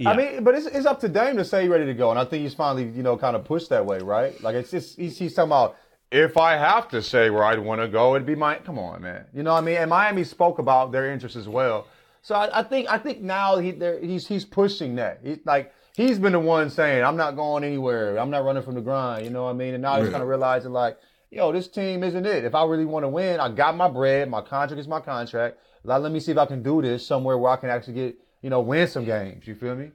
[0.00, 0.10] Yeah.
[0.12, 2.18] I mean, but it's, it's up to Dame to say he's ready to go, and
[2.18, 4.40] I think he's finally, you know, kind of pushed that way, right?
[4.42, 5.76] Like it's just he's, he's talking about
[6.10, 8.54] if I have to say where I'd want to go, it'd be my.
[8.56, 9.26] Come on, man.
[9.34, 9.76] You know what I mean?
[9.76, 11.86] And Miami spoke about their interest as well.
[12.22, 15.20] So I, I think I think now he he's he's pushing that.
[15.22, 18.18] He's like he's been the one saying I'm not going anywhere.
[18.18, 19.24] I'm not running from the grind.
[19.26, 19.74] You know what I mean?
[19.74, 20.12] And now he's Yeah.
[20.12, 20.96] kind of realizing like,
[21.30, 22.44] yo, this team isn't it.
[22.46, 24.30] If I really want to win, I got my bread.
[24.30, 25.58] My contract is my contract.
[25.84, 28.16] Like, let me see if I can do this somewhere where I can actually get
[28.42, 29.46] you know win some games.
[29.46, 29.90] You feel me?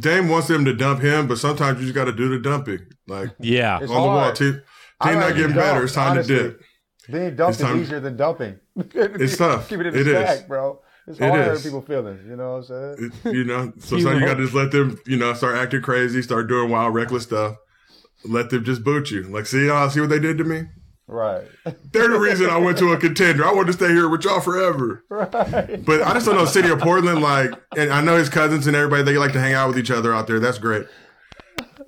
[0.00, 2.80] Dame wants them to dump him, but sometimes you just got to do the dumping.
[3.08, 3.78] Like yeah.
[3.80, 4.62] It's on the wall, team,
[5.02, 5.84] team not getting be better.
[5.84, 6.36] It's time honestly.
[6.36, 6.60] to dip.
[7.10, 8.58] Being dumped It's time- is easier than dumping.
[8.94, 9.68] It's tough.
[9.68, 10.12] Keep it in the It is.
[10.38, 10.80] stack, bro.
[11.06, 11.84] It's It hard to hurt is.
[11.86, 12.20] feelings.
[12.26, 13.12] You know what I'm saying?
[13.24, 15.56] It- you know, so You sometimes you got to just let them, you know, start
[15.56, 17.56] acting crazy, start doing wild, reckless stuff.
[18.24, 19.22] Let them just boot you.
[19.24, 20.62] Like, see, y'all see what they did to me?
[21.06, 21.44] Right.
[21.92, 23.44] They're the reason I went to a contender.
[23.44, 25.04] I want to stay here with y'all forever.
[25.10, 25.84] right.
[25.84, 28.74] But I just don't know, city of Portland, like, and I know his cousins and
[28.74, 30.40] everybody, they like to hang out with each other out there.
[30.40, 30.86] That's great.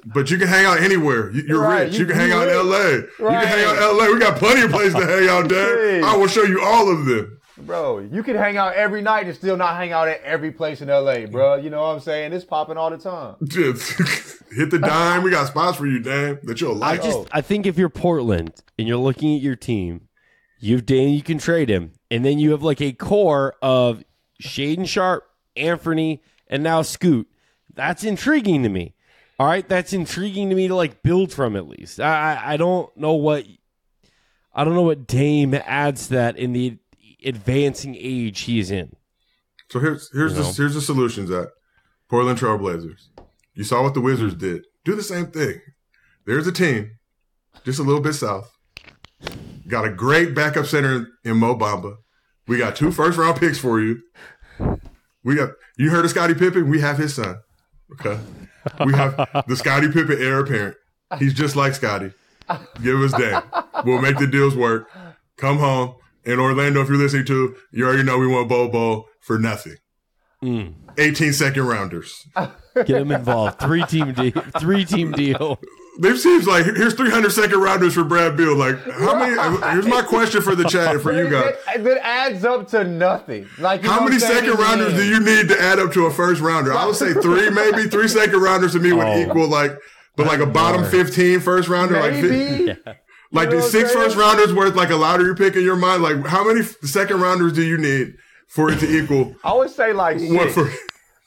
[0.04, 1.30] But you can hang out anywhere.
[1.32, 1.84] You- You're Right.
[1.86, 1.94] rich.
[1.94, 2.54] You, You- can hang out in.
[2.54, 2.88] LA.
[2.88, 4.12] You can hang out in LA.
[4.12, 6.02] We got plenty of places to hang out, Dad.
[6.04, 7.35] I will show you all of them.
[7.58, 10.82] Bro, you can hang out every night and still not hang out at every place
[10.82, 11.54] in LA, bro.
[11.56, 12.32] You know what I'm saying?
[12.34, 13.36] It's popping all the time.
[13.44, 13.92] Just
[14.52, 15.22] hit the dime.
[15.22, 17.02] We got spots for you, Dan, that you'll I like.
[17.02, 17.26] just Oh.
[17.32, 20.08] I think if you're Portland and you're looking at your team,
[20.58, 24.04] you have Dame, you can trade him, and then you have like a core of
[24.42, 25.24] Shaedon Sharpe,
[25.56, 27.26] Anthony, and now Scoot.
[27.74, 28.94] That's intriguing to me.
[29.38, 32.00] All right, that's intriguing to me to like build from at least.
[32.00, 33.46] I I, I don't know what
[34.54, 36.78] I don't know what Dame adds to that in the
[37.26, 38.94] advancing age he is in.
[39.70, 40.52] So here's here's You the know?
[40.56, 41.48] here's the solutions at
[42.08, 43.08] Portland Trailblazers.
[43.54, 44.62] You saw what the Wizards did.
[44.84, 45.60] Do the same thing.
[46.26, 46.92] There's a team,
[47.64, 48.52] just a little bit south.
[49.66, 51.96] Got a great backup center in Mo Bamba.
[52.46, 54.00] We got two first round picks for you.
[55.24, 56.68] We got you heard of Scottie Pippen?
[56.70, 57.36] We have his son.
[57.92, 58.20] Okay.
[58.84, 59.16] We have
[59.48, 60.76] the Scottie Pippen heir apparent.
[61.18, 62.12] He's just like Scottie.
[62.82, 63.44] Give us that.
[63.84, 64.88] We'll make the deals work.
[65.36, 65.94] Come home.
[66.26, 69.76] In Orlando, if you're listening to, you already know we want Bol Bol for nothing.
[70.42, 70.74] Mm.
[70.98, 72.26] 18 second rounders.
[72.74, 73.58] Get him involved.
[73.60, 74.32] Three team deal.
[74.58, 75.58] Three team deal.
[75.98, 78.54] This seems like here's 300 second rounders for Brad Beal.
[78.54, 79.34] Like, how many?
[79.72, 81.54] Here's my question for the chat and for you guys.
[81.66, 83.48] That, that adds up to nothing.
[83.58, 84.44] Like How many what I'm saying?
[84.44, 86.74] second rounders do you need to add up to a first rounder?
[86.74, 89.18] I would say three, maybe three second rounders to me would Oh.
[89.20, 89.72] equal like,
[90.16, 92.76] but like a bottom 15 first rounder, like fi- Maybe.
[93.32, 94.04] Like You know the what six I'm saying?
[94.10, 96.02] first rounders worth like a lottery pick in your mind.
[96.02, 98.14] Like, how many second rounders do you need
[98.48, 100.54] for it to equal I would say like what six.
[100.54, 100.70] for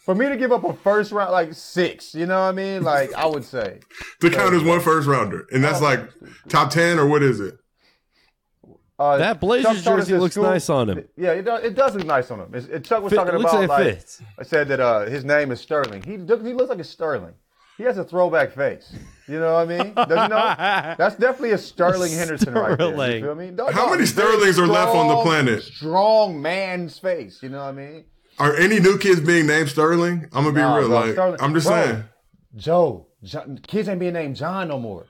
[0.06, 2.84] For me to give up a first round, like six, you know what I mean?
[2.84, 3.80] Like I would say.
[4.22, 5.46] to count as one first rounder?
[5.52, 6.00] And that's like
[6.48, 7.58] top 10 or what is it?
[8.98, 11.06] Uh, That Blazers Chuck told us jersey at looks nice on him.
[11.16, 12.50] Yeah, it does, it does look nice on him.
[12.54, 14.22] It's, it, Chuck was Fit- talking about like it like fits.
[14.38, 16.02] I said that uh, his name is Sterling.
[16.04, 17.34] He he looks like a Sterling.
[17.78, 18.94] He has a throwback face.
[19.30, 19.94] You know what I mean?
[19.94, 20.56] Does he know?
[20.98, 22.88] That's definitely a Sterling Henderson right there.
[22.88, 23.12] Sterling.
[23.20, 23.52] You feel me?
[23.52, 25.64] No, How no, many he's very Sterlings are left on the planet?
[25.64, 27.44] Strong man's face.
[27.44, 28.06] You know what I mean?
[28.40, 30.26] Are any new kids being named Sterling?
[30.34, 30.88] I'm gonna be Nah, real.
[30.88, 32.04] bro, like, Sterling- I'm just bro, saying.
[32.56, 35.06] Joe, John, kids ain't being named John no more.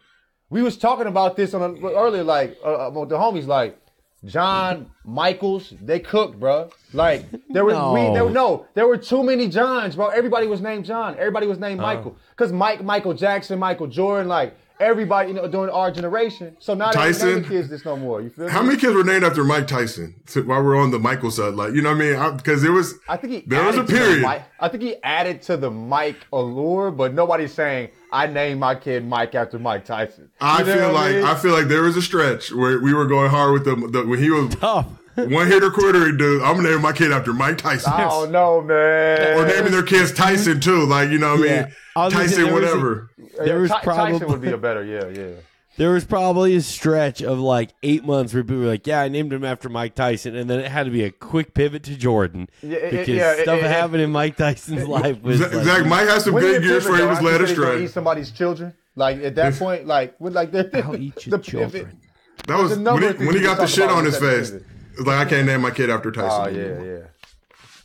[0.50, 3.80] We was talking about this on a, earlier, like uh, uh, the homies, like
[4.26, 5.74] John Michaels.
[5.82, 6.70] They cooked, bro.
[6.94, 10.08] Like there was we there were, no there were too many Johns, bro.
[10.08, 11.16] Everybody was named John.
[11.18, 11.84] Everybody was named uh.
[11.84, 16.56] Michael because Mike, Michael Jackson, Michael Jordan, like everybody, you know, during our generation.
[16.60, 17.28] So now they ain't Tyson?
[17.30, 18.22] naming kids this no more.
[18.22, 18.70] You feel How me?
[18.70, 20.16] many kids were named after Mike Tyson?
[20.26, 22.38] So while we're on the Michael side, like you know what I mean?
[22.38, 24.44] Because there was I think he there was a added to the period.
[24.60, 29.06] I think he added to the Mike allure, but nobody's saying I named my kid
[29.08, 30.30] Mike after Mike Tyson.
[30.42, 31.24] I You know feel what like mean?
[31.24, 34.06] I feel like there was a stretch where we were going hard with the, the
[34.08, 34.88] when he was Tough.
[35.16, 36.42] one hitter quitter dude.
[36.42, 37.94] I'm gonna name my kid after Mike Tyson.
[37.94, 39.38] I don't know, man.
[39.38, 41.74] Or naming their kids Tyson too, like you know what I mean?
[41.96, 43.10] I was gonna say Tyson, there was a- whatever.
[43.46, 45.36] There was Ty- Tyson probably- would be a better, yeah, yeah.
[45.80, 49.08] There was probably a stretch of like eight months where people were like, "Yeah, I
[49.08, 51.96] named him after Mike Tyson," and then it had to be a quick pivot to
[51.96, 55.64] Jordan Yeah, because yeah, it- stuff it- happened in Mike Tyson's life was Zach, like,
[55.66, 57.48] Zach Mike had some When good did years pivot, where he was After led he
[57.48, 57.84] said he gonna astray.
[57.86, 61.44] Eat somebody's children, like at that point, like with like the, I'll eat your the
[61.44, 62.00] pivot- children.
[62.48, 64.52] That was There's a number when he, when he got the shit on his face.
[64.52, 64.66] pivot.
[64.98, 66.56] It's like I can't name my kid after Tyson.
[66.56, 67.08] Oh yeah, yeah.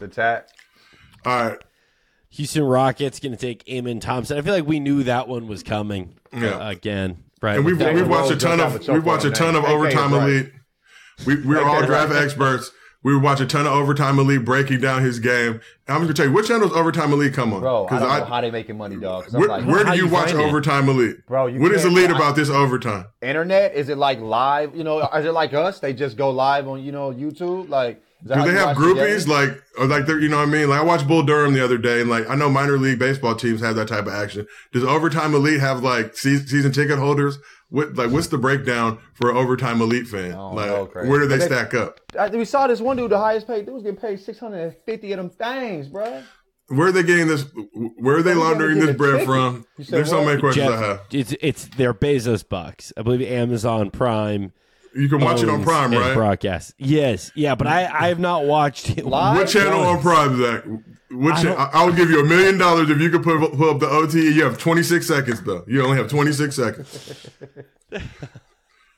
[0.01, 0.49] The tat.
[1.25, 1.59] All right.
[2.31, 4.37] Houston Rockets going to take Amen Thompson.
[4.37, 6.57] I feel like we knew that one was coming Yeah.
[6.57, 7.19] uh, again.
[7.45, 9.05] Right, And we've, with that we've watched a ton does have a of choke we've
[9.05, 10.23] watched a ton of overtime Bright.
[10.31, 10.53] elite.
[11.27, 12.71] We we're all draft experts.
[13.03, 15.61] We watch a ton of overtime elite breaking down his game.
[15.87, 17.61] And I'm gonna tell you which channel's overtime elite come on.
[17.61, 19.25] Bro, I don't I, know how they making money, dog.
[19.25, 20.45] 'cause I'm where, like, where do you you watch find it?
[20.47, 21.17] overtime elite?
[21.29, 23.05] Bro, you what is can't- elite I- about this overtime?
[23.21, 23.75] internet?
[23.75, 24.75] Is it like live?
[24.75, 25.81] You know, is it like us?
[25.81, 27.69] They just go live on you know YouTube?
[27.69, 30.39] Like, is that Do they have watch the groupies like, or like they're, you know
[30.39, 30.69] what I mean?
[30.71, 33.35] Like I watched Bull Durham the other day, and like I know minor league baseball
[33.35, 34.47] teams have that type of action.
[34.73, 37.39] Does overtime elite have like season, season ticket holders?
[37.69, 40.31] What like what's the breakdown for an overtime elite fan?
[40.31, 41.09] don't like know, Craig.
[41.09, 42.01] where do they they- stack up?
[42.19, 44.61] I- we saw this one dude, the highest paid dude, was getting paid six hundred
[44.63, 46.23] and fifty of them things, bro.
[46.69, 47.45] Where are they getting this?
[47.53, 49.27] Where are they Where are they laundering this bread ticket?
[49.27, 49.67] from?
[49.77, 51.01] Said There's so many questions I have.
[51.13, 52.91] it's it's their Bezos bucks.
[52.97, 54.53] I believe Amazon Prime.
[54.97, 56.15] You can watch it on Prime, and right?
[56.15, 56.75] Broadcast.
[56.79, 59.05] Yes, yeah, but I I have not watched it.
[59.05, 59.37] Live?
[59.39, 60.65] What channel on Prime, Zach?
[61.11, 63.23] What I cha- don't- I, I would give you a million dollars if you could
[63.23, 64.33] put, put up the OT.
[64.33, 65.65] You have 26 seconds though.
[65.69, 67.29] You only have 26 seconds.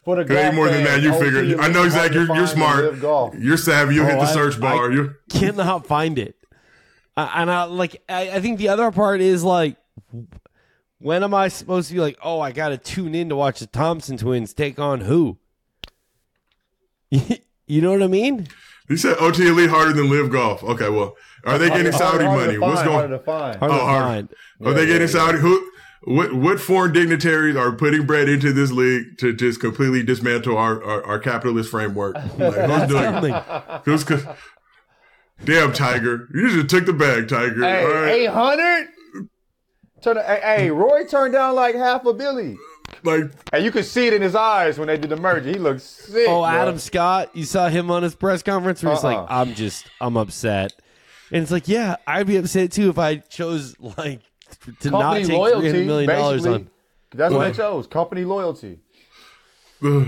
[0.04, 1.02] For the Way golf more than that.
[1.02, 1.40] You OT figure.
[1.42, 2.08] is I know hard Zach.
[2.12, 2.84] to You're, find you're in smart.
[2.84, 3.34] live golf.
[3.38, 3.96] You're savvy.
[3.96, 4.90] You Oh, hit the I- search bar.
[4.90, 6.36] I you cannot find it.
[7.16, 9.76] Uh, and I like I, I think the other part is like
[10.98, 13.66] when am I supposed to be like, oh, I gotta tune in to watch the
[13.66, 15.38] Thompson twins take on who?
[17.66, 18.48] you know what I mean?
[18.88, 20.62] You said oh, OT Elite harder than Live Golf.
[20.62, 22.58] Okay, well, are they getting Saudi harder to money?
[22.58, 22.92] What's going?
[22.98, 23.56] Harder oh, to find.
[23.58, 24.04] Hard Oh, hard.
[24.04, 24.68] find.
[24.68, 25.38] Are they getting yeah, Saudi?
[25.38, 25.70] Who?
[26.04, 26.34] What?
[26.34, 31.04] What foreign dignitaries are putting bread into this league to just completely dismantle our our,
[31.04, 32.14] our capitalist framework?
[32.14, 33.24] Like, who's doing?
[33.34, 33.44] It?
[33.84, 34.04] Who's?
[34.04, 34.36] co-
[35.44, 36.28] Damn, Tiger!
[36.32, 37.60] You just took the bag, Tiger.
[37.62, 38.08] Hey, All right.
[38.08, 38.88] eight hundred.
[40.02, 40.16] Turn.
[40.16, 42.56] Hey, hey, Roy turned down like half a billy,
[43.06, 45.48] Like, and you could see it in his eyes when they did the merger.
[45.48, 46.26] He looked sick.
[46.28, 46.44] Oh, bro.
[46.46, 49.12] Adam Scott, you saw him on his press conference where he's Uh-uh.
[49.22, 50.72] like, I'm just, I'm upset.
[51.30, 54.20] And it's like, yeah, I'd be upset too if I chose like
[54.80, 55.68] to not company take loyalty.
[55.72, 56.70] $300 million on.
[57.14, 57.44] That's what What?
[57.48, 57.86] they chose.
[57.86, 58.80] Company loyalty.
[59.80, 59.98] Tiger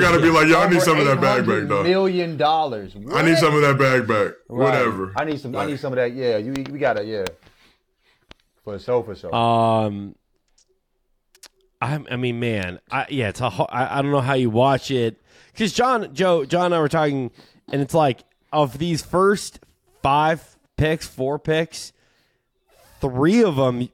[0.00, 1.82] got to be like, y'all need some of that bag back, $800.
[1.84, 2.94] Million dollars.
[3.12, 4.34] I need some of that bag back.
[4.48, 4.64] Right.
[4.74, 5.12] Whatever.
[5.16, 5.56] I need some.
[5.56, 6.12] I need some of that.
[6.12, 6.52] Yeah, you.
[6.52, 7.24] We got to Yeah.
[8.64, 9.02] For sure.
[9.02, 9.34] For sure.
[9.34, 10.14] Um,
[11.80, 13.50] I, I mean, man, I, yeah, it's a.
[13.50, 15.20] ho- I, I don't know how you watch it
[15.52, 17.30] because John, Joe, John and I were talking,
[17.70, 18.20] and it's like
[18.52, 19.60] of these first
[20.02, 21.92] five picks, four picks,
[23.00, 23.88] three of them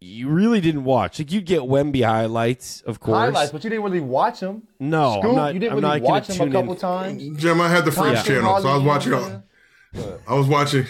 [0.00, 1.18] you really didn't watch.
[1.18, 3.16] Like you get Wemby highlights, of course.
[3.16, 4.64] Highlights, but you didn't really watch them.
[4.78, 5.54] No, Scoop, I'm not.
[5.54, 6.78] you didn't I'm really not watch them a couple in.
[6.78, 7.36] times.
[7.40, 9.28] Jim, I had the French Thompson, channel, so I was watching you all.
[9.28, 9.42] know?
[10.26, 10.86] I was watching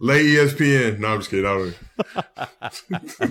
[0.00, 0.98] late ESPN.
[0.98, 1.46] No, I'm just kidding.
[1.46, 1.76] I don't.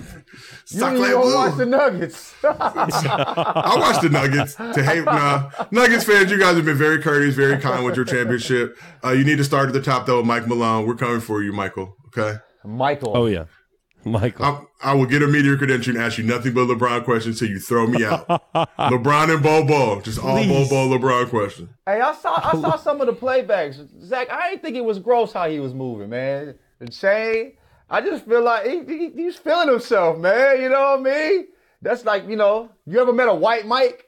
[0.72, 1.34] You Suck didn't like even blue.
[1.34, 2.34] watch the Nuggets.
[2.44, 5.04] I watched the Nuggets to hate.
[5.04, 8.78] Nah, Nuggets fans, you guys have been very courteous, very kind with your championship.
[9.04, 10.86] Uh, you need to start at the top though, Mike Malone.
[10.86, 11.96] We're coming for you, Michael.
[12.16, 12.38] Okay.
[12.64, 13.16] Michael.
[13.16, 13.46] Oh yeah,
[14.04, 14.44] Michael.
[14.82, 17.54] I, I will get a media credential and ask you nothing but LeBron questions until
[17.54, 18.26] you throw me out.
[18.78, 20.68] LeBron and Bobo, just all Please.
[20.68, 21.68] Bobo LeBron questions.
[21.86, 23.86] Hey, I saw I saw some of the playbacks.
[24.02, 26.54] Zach, I didn't think it was gross how he was moving, man.
[26.78, 27.52] The chain.
[27.90, 30.62] I just feel like he, he, he's feeling himself, man.
[30.62, 31.46] You know what I mean?
[31.82, 34.04] That's like, you know, you ever met a white Mike?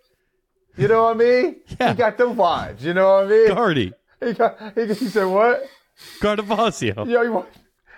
[0.77, 1.57] You know what I mean?
[1.81, 1.89] Yeah.
[1.91, 2.81] He got them vibes.
[2.83, 3.49] You know what I mean?
[3.49, 3.93] Guardy,
[4.25, 5.65] He, got, he, he said what?
[6.21, 7.07] Cardavasio.
[7.09, 7.45] Yo, he, wa-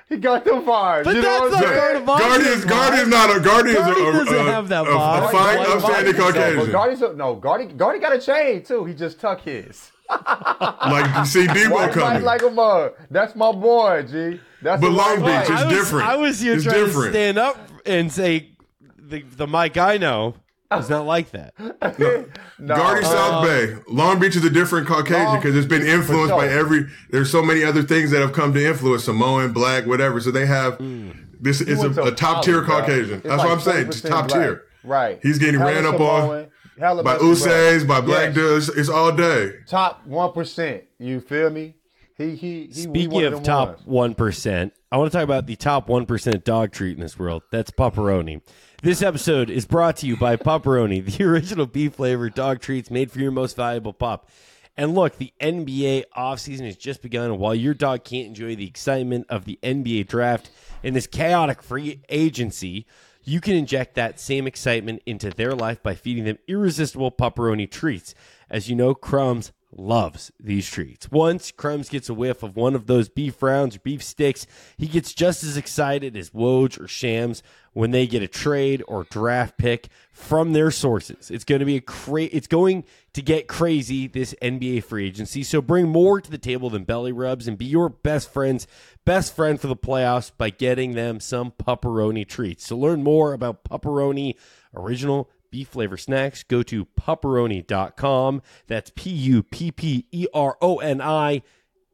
[0.09, 1.05] he got them vibes.
[1.05, 2.07] But you know that's what I'm not saying?
[2.07, 2.19] Cardavasio.
[2.19, 5.25] Guardian's Guardian's not a Guardian's Guardy a, a, doesn't a, have that a, vibe.
[5.25, 6.59] a fine, White upstanding Caucasian.
[6.59, 8.85] But Guardy's no, Guardy, Guardy got a chain too.
[8.85, 9.91] He just tuck his.
[10.11, 12.23] like you see Debo White coming.
[12.23, 12.93] like a mug.
[13.11, 14.41] That's my boy, G.
[14.63, 16.07] That's But Long white Beach is different.
[16.09, 17.07] I was here It's trying different.
[17.07, 18.51] to stand up and say
[18.99, 20.35] the the Mike I know
[20.79, 21.55] is not like that.
[22.57, 22.77] No.
[22.77, 23.77] Guardy South um, Bay.
[23.89, 26.87] Long Beach is a different Caucasian because it's been influenced For by every.
[27.11, 30.21] There's so many other things that have come to influence Samoan, black, whatever.
[30.21, 31.11] So they have hmm.
[31.41, 32.63] this is a, a top tier.
[32.63, 33.21] Caucasian.
[33.25, 33.87] That's like what I'm saying.
[33.87, 34.41] Just top black.
[34.41, 34.63] tier.
[34.85, 35.19] Right.
[35.21, 38.35] He's getting Hella ran up Samoan, on hella by Usays, by black Yes.
[38.35, 38.69] dudes.
[38.71, 39.55] It's all day.
[39.67, 40.85] Top one percent.
[40.99, 41.75] You feel me?
[42.17, 42.73] He he he.
[42.73, 46.71] Speaking of top one percent, I want to talk about the top one percent dog
[46.71, 47.43] treat in this world.
[47.51, 48.41] That's Pupperoni.
[48.83, 53.11] This episode is brought to you by Pupperoni, the original beef flavored dog treats made
[53.11, 54.29] for your most valuable pup.
[54.77, 58.67] And look, the NBA offseason has just begun, and while your dog can't enjoy the
[58.67, 60.51] excitement of the NBA draft
[60.83, 62.87] and this chaotic free agency,
[63.25, 68.15] you can inject that same excitement into their life by feeding them irresistible Pupperoni treats.
[68.51, 71.11] As you know, Crumbs loves these treats.
[71.11, 74.87] Once Crumbs gets a whiff of one of those beef rounds or beef sticks, he
[74.87, 79.59] gets just as excited as Woj or Shams when they get a trade or draft
[79.59, 81.31] pick from their sources.
[81.31, 85.43] It's going to be a cra- it's going to get crazy this NBA free agency.
[85.43, 88.67] So bring more to the table than belly rubs and be your best friend's
[89.05, 92.69] best friend for the playoffs by getting them some Pupperoni treats.
[92.69, 94.37] To learn more about Pupperoni
[94.75, 98.43] original beef flavor snacks, go to pupperoni.com.
[98.67, 101.43] That's P U P P E R O N I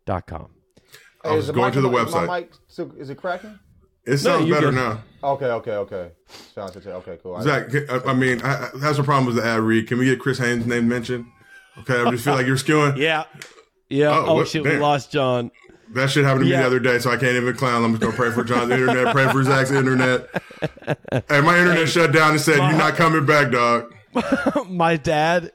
[0.07, 0.49] dot com.
[1.23, 2.41] I was is the going to the mic- is my website.
[2.41, 3.59] mic still- is it cracking?
[4.07, 4.77] It sounds you better good.
[4.77, 5.03] now.
[5.23, 6.11] Okay, okay, okay.
[6.55, 6.89] Sounds okay.
[6.91, 7.37] Okay, cool.
[7.37, 9.87] I- Zach, I, I mean, I, I have some problem with the ad read.
[9.89, 11.27] Can we get Chris Haynes' name mentioned?
[11.81, 12.97] Okay, I just feel like you're skewing.
[12.97, 13.25] Yeah.
[13.91, 14.09] Yeah.
[14.17, 15.51] Oh, Oh, what- shit, we lost John.
[15.93, 16.61] That shit happened to me Yeah.
[16.61, 17.85] the other day, so I can't even clown.
[17.85, 20.29] I'm just gonna pray for John's internet, pray for Zach's internet.
[21.29, 23.95] And my internet shut down and said, "You're not coming back, dog."
[24.69, 25.53] My dad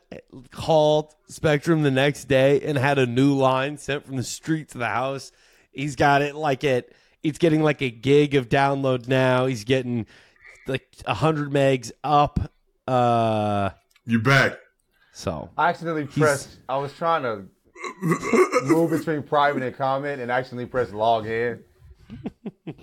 [0.51, 4.77] called Spectrum the next day and had a new line sent from the street to
[4.77, 5.31] the house.
[5.73, 6.87] He's got it like at
[7.21, 9.45] it's getting like a gig of download now.
[9.45, 10.05] He's getting
[10.67, 12.51] like hundred megs up.
[12.87, 13.71] Uh
[14.05, 14.57] You back?
[15.11, 16.57] so I accidentally pressed.
[16.69, 17.45] I was trying to
[18.63, 21.61] move between private and comment, and accidentally pressed log in.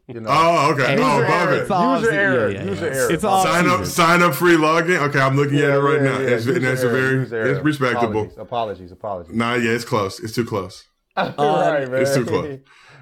[0.06, 0.28] You know.
[0.30, 0.92] Oh, okay.
[0.92, 1.62] User Oh, above it.
[1.62, 2.50] It's all- User error.
[2.50, 2.70] yeah, yeah.
[2.70, 3.12] User It's- error.
[3.12, 4.98] it's all- Sign up, sign up, free login.
[5.08, 6.18] Okay, I'm looking at it right now.
[6.20, 8.22] It's, User and it's a very, it's respectable.
[8.22, 8.38] Apologies.
[8.38, 8.92] Apologies.
[8.92, 9.34] Apologies.
[9.34, 10.20] Nah, yeah, it's close.
[10.20, 10.84] It's too close.
[11.16, 11.94] right, man.
[12.02, 12.60] It's too close.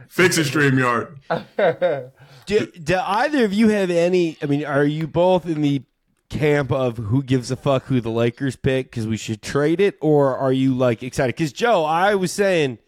[0.08, 1.18] Fix it, Streamyard.
[2.46, 5.82] do, do either of you have any I mean, are you both in the
[6.30, 9.96] camp of who gives a fuck who the Lakers pick because we should trade it,
[10.00, 11.36] or are you like excited?
[11.36, 12.78] Because Joe, I was saying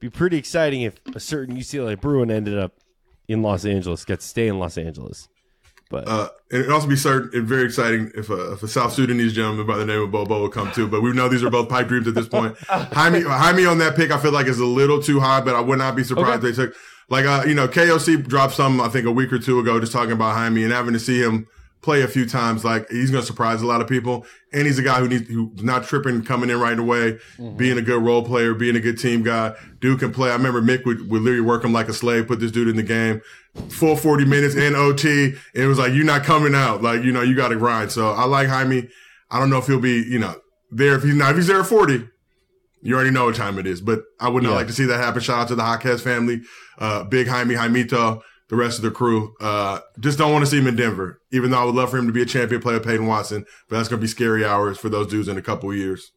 [0.00, 2.72] be pretty exciting if a certain UCLA Bruin ended up
[3.32, 5.28] in Los Angeles, got to stay in Los Angeles.
[5.90, 8.92] But Uh, and it'd also be certain and very exciting if a, if a South
[8.94, 10.88] Sudanese gentleman by the name of Bol Bol would come too.
[10.88, 12.56] But we know these are both pipe dreams at this point.
[12.68, 15.60] Jaime, Jaime on that pick, I feel like is a little too high, but I
[15.60, 16.50] would not be surprised Okay.
[16.50, 16.74] they took
[17.10, 19.92] like uh, you know KOC dropped some I think a week or two ago just
[19.92, 21.46] talking about Jaime and having to see him
[21.82, 22.64] play a few times.
[22.64, 25.28] Like he's going to surprise a lot of people, and he's a guy who needs
[25.28, 27.18] who's not tripping coming in right away,
[27.56, 29.54] being a good role player, being a good team guy.
[29.80, 30.30] Dude can play.
[30.30, 32.76] I remember Mick would, would literally work him like a slave, put this dude in
[32.76, 33.20] the game
[33.68, 35.24] full 40 minutes in OT.
[35.26, 36.82] And it was like, you're not coming out.
[36.82, 37.92] Like, you know, you got to grind.
[37.92, 38.88] So I like Jaime.
[39.30, 40.34] I don't know if he'll be, you know,
[40.70, 40.94] there.
[40.94, 42.08] If he's not, if he's there at 40,
[42.80, 43.80] you already know what time it is.
[43.82, 44.56] But I would not Yeah.
[44.56, 45.20] like to see that happen.
[45.20, 46.40] Shout out to the Jaquez family,
[46.78, 49.34] uh, Big Jaime, Jaimito, the rest of the crew.
[49.40, 51.96] Uh, just don't want to see him in Denver, even though I would love for
[51.96, 53.46] him to be a champion player, Peyton Watson.
[53.66, 56.12] But that's going to be scary hours for those dudes in a couple of years.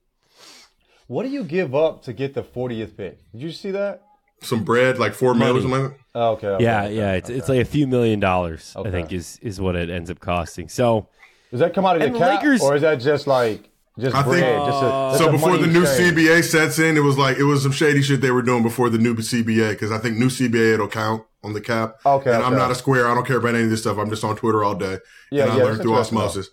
[1.08, 3.20] What do you give up to get the 40th pick?
[3.32, 4.02] Did you see that?
[4.42, 5.62] Some bread, like four mil or Money.
[5.62, 6.00] something like that.
[6.14, 6.48] Oh, okay.
[6.48, 7.40] okay, yeah, okay, yeah, it's okay.
[7.40, 8.76] it's like a few million dollars.
[8.76, 10.68] I think is is what it ends up costing.
[10.68, 11.08] So
[11.52, 14.16] Does that come out of the the cap, Lakers- or is that just like Just
[14.16, 15.10] I think- just a, oh.
[15.12, 16.18] just so before the new exchange.
[16.18, 18.90] CBA sets in, it was like it was some shady shit they were doing before
[18.90, 21.96] the new CBA because I think new CBA it'll count on the cap.
[22.06, 23.08] Okay, and I'm not a square.
[23.08, 23.98] I don't care about any of this stuff.
[23.98, 24.98] I'm just on Twitter all day.
[25.32, 26.50] Yeah, and I yeah, learned through interesting, osmosis.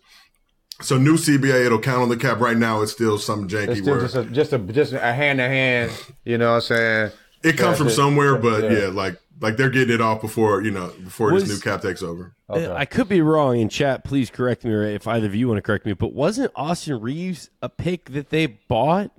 [0.83, 2.39] So new CBA it'll count on the cap.
[2.39, 4.03] Right now, it's still some janky It's still word.
[4.03, 5.91] just a just a just a hand to hand.
[6.25, 7.11] You know what I'm saying?
[7.43, 7.91] it comes from it.
[7.91, 8.79] somewhere, but Yeah.
[8.83, 8.87] yeah.
[8.87, 12.03] like like they're getting it off before you know before Was- this new cap takes
[12.03, 12.35] over.
[12.49, 12.71] Okay.
[12.73, 14.05] I could be wrong in chat.
[14.05, 15.93] Please correct me, if either of you want to correct me.
[15.95, 19.11] But wasn't Austin Reaves a pick that they bought?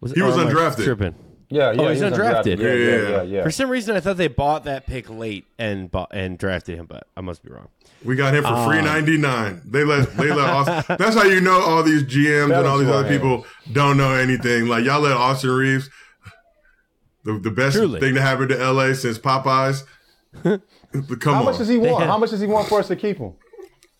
[0.00, 0.84] Was He was or am I undrafted.
[0.84, 1.14] Tripping?
[1.50, 1.80] yeah, yeah.
[1.82, 2.58] Oh, he's was undrafted.
[2.58, 3.08] Yeah, yeah, Yeah.
[3.08, 3.42] yeah, yeah.
[3.42, 6.86] For some reason, I thought they bought that pick late and bought, and drafted him,
[6.86, 7.68] but I must be wrong.
[8.04, 8.66] We got him for Ah.
[8.66, 9.60] free ninety nine.
[9.66, 10.96] They let they let Austin.
[10.98, 13.18] That's how you know all these GMs That and all was these other who I
[13.18, 14.68] people don't know anything.
[14.68, 15.90] Like y'all let Austin Reaves,
[17.32, 18.00] the the best Truly.
[18.00, 19.82] thing to happen to LA since Popeyes.
[20.42, 20.60] Come
[21.22, 21.44] How on.
[21.44, 22.00] much does he want?
[22.00, 23.32] had- How much does he want for us to keep him?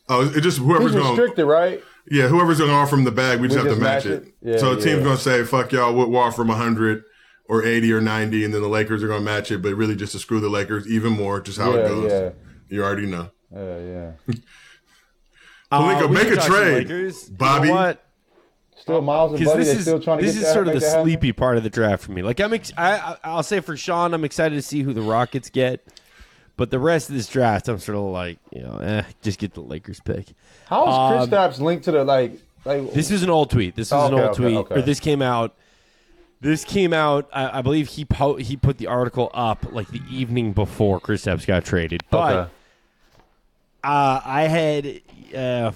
[0.08, 1.16] oh, it just whoever's He's going.
[1.16, 1.82] restricted, right?
[2.10, 4.04] Yeah, whoever's going to offer him the bag, we just We have just to match,
[4.06, 4.22] match it.
[4.28, 4.34] it?
[4.52, 7.04] Yeah, so the team's going to say, "Fuck y'all," we'll we'll offer him hundred
[7.50, 9.94] or eighty or ninety, and then the Lakers are going to match it, but really
[9.94, 11.40] just to screw the Lakers even more.
[11.40, 12.10] Just how Yeah, it goes.
[12.10, 12.30] yeah.
[12.70, 13.30] You already know.
[13.54, 14.10] Yeah, yeah.
[15.72, 16.88] Pelinka, Uh, make a trade.
[17.36, 17.68] Bobby.
[17.68, 18.04] You know what?
[18.88, 19.58] Still Miles and Buddy.
[19.64, 21.04] this is still trying to this is that, sort of the that happen?
[21.04, 22.22] sleepy part of the draft for me.
[22.22, 25.50] Like I'm, ex- I, I'll say for Sean, I'm excited to see who the Rockets
[25.50, 25.84] get,
[26.56, 29.54] but the rest of this draft, I'm sort of like, you know, eh, just get
[29.54, 30.26] the Lakers pick.
[30.66, 32.32] How is Chris Um, Stapps linked to the like?
[32.64, 33.76] Like This is an old tweet.
[33.76, 34.74] This was an Okay, old okay, tweet, okay.
[34.76, 35.54] or this came out.
[36.40, 37.28] This came out.
[37.32, 41.46] I, I believe he po- he put the article up like the evening before Kristaps
[41.46, 42.02] got traded.
[42.10, 42.50] But
[43.84, 45.00] uh, I had
[45.34, 45.72] uh,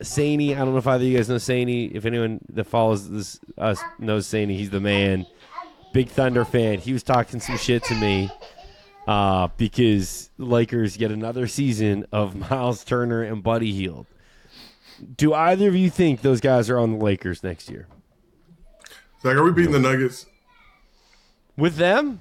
[0.00, 0.52] Saney.
[0.54, 1.90] I don't know if either of you guys know Saney.
[1.92, 5.26] If anyone that follows this us knows Saney, he's the man.
[5.92, 6.78] Big Thunder fan.
[6.78, 8.30] He was talking some shit to me
[9.06, 14.06] uh, because Lakers get another season of Miles Turner and Buddy Hield.
[15.16, 17.88] Do either of you think those guys are on the Lakers next year?
[19.22, 20.26] Zach, are we beating the Nuggets?
[21.56, 22.20] With them?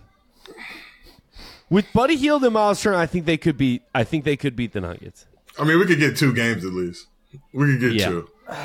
[1.70, 3.84] With Buddy Hield and Miles Turner, I think they could beat.
[3.96, 5.26] I think they could beat the Nuggets.
[5.60, 7.08] I mean, we could get two games at least.
[7.54, 8.10] We could get Yeah.
[8.10, 8.28] two.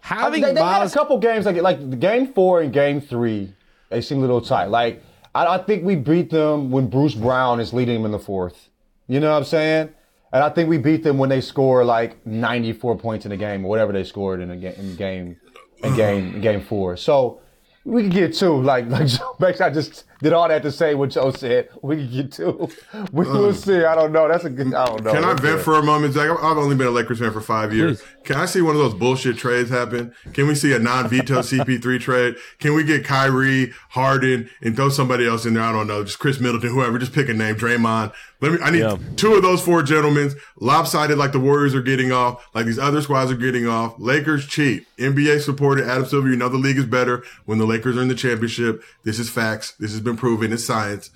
[0.00, 3.54] Having they, they had a couple games like like game four and game three.
[3.88, 4.66] They seem a little tight.
[4.66, 5.02] Like
[5.34, 8.68] I, I think we beat them when Bruce Brown is leading them in the fourth.
[9.08, 9.90] You know what I'm saying?
[10.32, 13.64] And I think we beat them when they score like 94 points in a game
[13.64, 15.36] or whatever they scored in a game in game
[15.82, 16.96] in game in game four.
[16.98, 17.40] So
[17.84, 18.60] we could get two.
[18.60, 21.68] Like like Joe Banks, I just did all that to say what Joe said.
[21.84, 22.70] We get two.
[23.12, 23.38] We mm.
[23.38, 23.84] will see.
[23.84, 24.26] I don't know.
[24.26, 24.72] That's a good.
[24.72, 25.12] I don't know.
[25.12, 26.30] Can I vent for a moment, Zach?
[26.30, 28.00] I've only been a Lakers fan for five years.
[28.00, 28.08] Please.
[28.24, 30.14] Can I see one of those bullshit trades happen?
[30.32, 32.36] Can we see a non-veto CP3 trade?
[32.58, 35.62] Can we get Kyrie, Harden, and throw somebody else in there?
[35.62, 36.98] I don't know, just Khris Middleton, whoever.
[36.98, 38.14] Just pick a name, Draymond.
[38.40, 38.58] Let me.
[38.62, 38.96] I need Yeah.
[39.16, 43.02] two of those four gentlemen, lopsided like the Warriors are getting off, like these other
[43.02, 43.94] squads are getting off.
[43.98, 44.86] Lakers cheap.
[44.98, 45.86] NBA supported.
[45.86, 48.82] Adam Silver, you know the league is better when the Lakers are in the championship.
[49.02, 49.72] This is facts.
[49.78, 50.52] This has been proven.
[50.52, 51.10] It's science.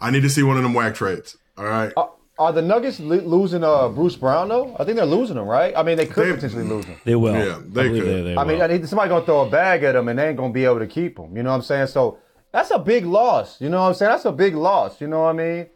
[0.00, 1.36] I need to see one of them whack trades.
[1.58, 1.92] All right.
[1.96, 4.74] Are, are the Nuggets lo- losing uh, Bruce Brown though?
[4.78, 5.74] I think they're losing him, right?
[5.76, 6.96] I mean, they could They- potentially lose him.
[7.04, 7.34] they will.
[7.34, 8.02] Yeah, they I could.
[8.02, 8.64] They, they I mean, will.
[8.64, 10.78] I need somebody gonna throw a bag at him, and they ain't gonna be able
[10.78, 11.36] to keep him.
[11.36, 11.88] You know what I'm saying?
[11.88, 12.18] So
[12.52, 13.60] that's a big loss.
[13.60, 14.10] You know what I'm saying?
[14.10, 15.00] That's a big loss.
[15.00, 15.66] You know what I mean?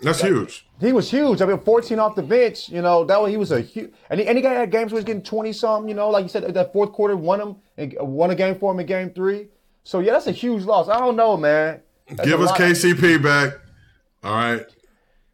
[0.00, 0.66] That's huge.
[0.80, 1.40] He was huge.
[1.42, 2.68] I mean, 14 off the bench.
[2.68, 3.92] You know that was, he was a huge.
[4.10, 5.88] And he, and he got had games where he's getting 20 something.
[5.88, 8.72] You know, like you said, that fourth quarter won him and won a game for
[8.72, 9.48] him in game three.
[9.84, 10.88] So yeah, that's a huge loss.
[10.88, 11.80] I don't know, man.
[12.08, 12.52] That's Give us.
[12.52, 13.54] KCP back.
[14.22, 14.66] All right.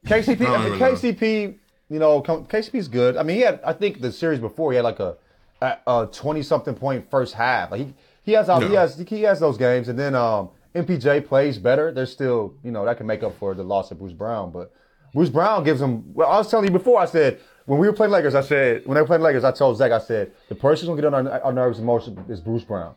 [0.06, 0.78] KCP, I mean.
[0.78, 1.58] KCP,
[1.90, 3.16] you know, KCP's good.
[3.16, 5.16] I mean, he had, I think the series before he had like a,
[5.60, 7.70] a twenty something point first half.
[7.70, 11.58] Like he, he has, he has, he has those games, and then um, MPJ plays
[11.58, 11.92] better.
[11.92, 14.72] There's still, you know, that can make up for the loss of Bruce Brown, but
[15.14, 16.14] Bruce Brown gives him.
[16.14, 17.00] Well, I was telling you before.
[17.00, 19.50] I said when we were playing Lakers, I said when they were playing Lakers, I
[19.50, 22.10] told Zach, I said the person who's gonna get on our, our nerves the most
[22.28, 22.94] is Bruce Brown.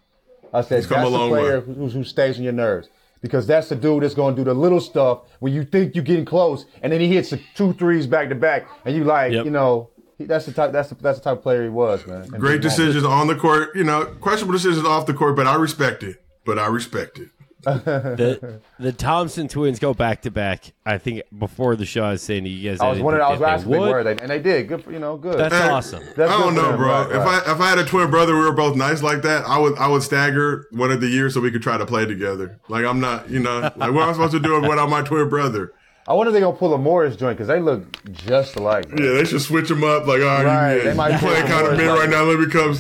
[0.54, 2.90] I said come that's a the player who, who stays on your nerves
[3.22, 6.04] because that's the dude that's going to do the little stuff when you think you're
[6.04, 9.32] getting close, and then he hits the two threes back to back, and you like,
[9.32, 9.46] Yep.
[9.46, 12.06] you know, he, that's the type that's the, that's the type of player he was,
[12.06, 12.24] man.
[12.24, 13.76] In Great decisions on the court.
[13.76, 16.18] You know, questionable decisions off the court, but I respect it.
[16.46, 17.30] But I respect it.
[17.64, 20.74] The the Thompson twins go back to back.
[20.86, 23.30] I think before the show, I was saying to you guys, I was wondering, I
[23.32, 23.92] was that asking they if would.
[23.92, 24.68] were, they, and they did.
[24.68, 25.38] Good, for, you know, good.
[25.38, 26.04] That's Hey, awesome.
[26.16, 26.88] That's I don't know, bro.
[26.88, 27.48] right, If right.
[27.48, 29.46] I if I had a twin brother, we were both nice like that.
[29.46, 32.06] I would I would stagger one of the years so we could try to play
[32.06, 32.60] together.
[32.68, 35.30] Like I'm not, you know, like what am I supposed to do without my twin
[35.30, 35.74] brother?
[36.08, 38.90] I wonder if they're gonna pull a Morris joint because they look just alike.
[38.90, 38.98] man.
[39.06, 40.08] Yeah, they should switch them up.
[40.08, 42.24] Like, all right, Right, yeah, they might you playing kind of Morris mid right now.
[42.24, 42.76] Let me come.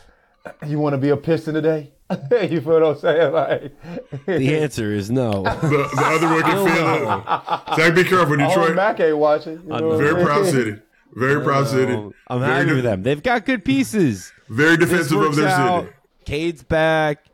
[0.67, 1.91] You want to be a Piston today?
[2.31, 3.31] you feel what I'm saying?
[3.31, 5.43] Like, The answer is no.
[5.43, 5.49] The,
[5.95, 7.11] the other one can feel
[7.71, 7.75] it.
[7.75, 8.75] Zach, be careful, Oh, Detroit.
[8.75, 9.61] Mac ain't watching.
[9.61, 10.25] You know what I'm Very saying?
[10.25, 10.75] proud city.
[11.13, 11.93] Very proud city.
[12.27, 13.03] I'm Very happy de- with them.
[13.03, 14.33] They've got good pieces.
[14.49, 15.83] Very defensive of their out.
[15.85, 15.95] city.
[16.25, 17.25] Cade's back.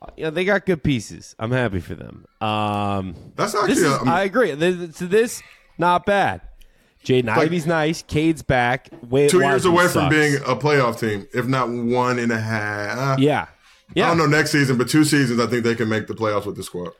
[0.00, 1.34] Uh, Yeah, they got good pieces.
[1.38, 2.24] I'm happy for them.
[2.40, 3.74] Um, That's actually.
[3.74, 4.54] this is, a- I agree.
[4.56, 5.42] Th- So this,
[5.78, 6.40] not bad.
[7.08, 8.02] Jaden Ivey's nice.
[8.02, 8.90] Cade's back.
[9.08, 12.38] Wait, two years Wiseman away from being a playoff team, if not one and a
[12.38, 13.18] half.
[13.18, 13.46] Yeah.
[13.94, 14.04] Yeah.
[14.04, 16.44] I don't know next season, but two seasons, I think they can make the playoffs
[16.44, 16.92] with the squad.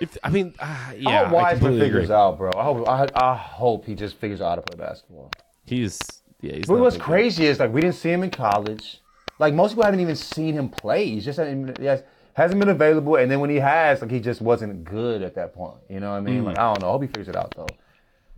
[0.00, 1.24] If, I mean, uh, I yeah.
[1.24, 2.16] hope I Wiseman completely figures agree.
[2.16, 2.50] out, bro.
[2.56, 5.30] I hope I, I hope he just figures out how to play basketball.
[5.64, 6.00] He's
[6.40, 6.54] yeah.
[6.54, 7.04] He's But what's big.
[7.04, 9.00] crazy is like we didn't see him in college.
[9.38, 11.06] Like most people haven't even seen him play.
[11.06, 12.02] He's just hasn't, he has,
[12.34, 13.14] hasn't been available.
[13.14, 15.78] And then when he has, like he just wasn't good at that point.
[15.88, 16.44] You know what I mean?
[16.44, 16.88] Like I don't know.
[16.88, 17.68] I hope he figures it out though.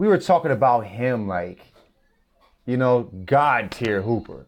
[0.01, 1.61] We were talking about him like,
[2.64, 4.46] you know, god tier hooper.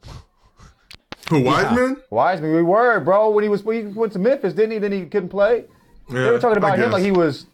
[1.28, 1.98] Who Wiseman?
[2.08, 3.28] Wiseman, we were, bro.
[3.28, 4.78] When he was when he went to Memphis, didn't he?
[4.78, 5.66] Then he couldn't play.
[6.08, 7.44] Yeah, They were talking about him like he was.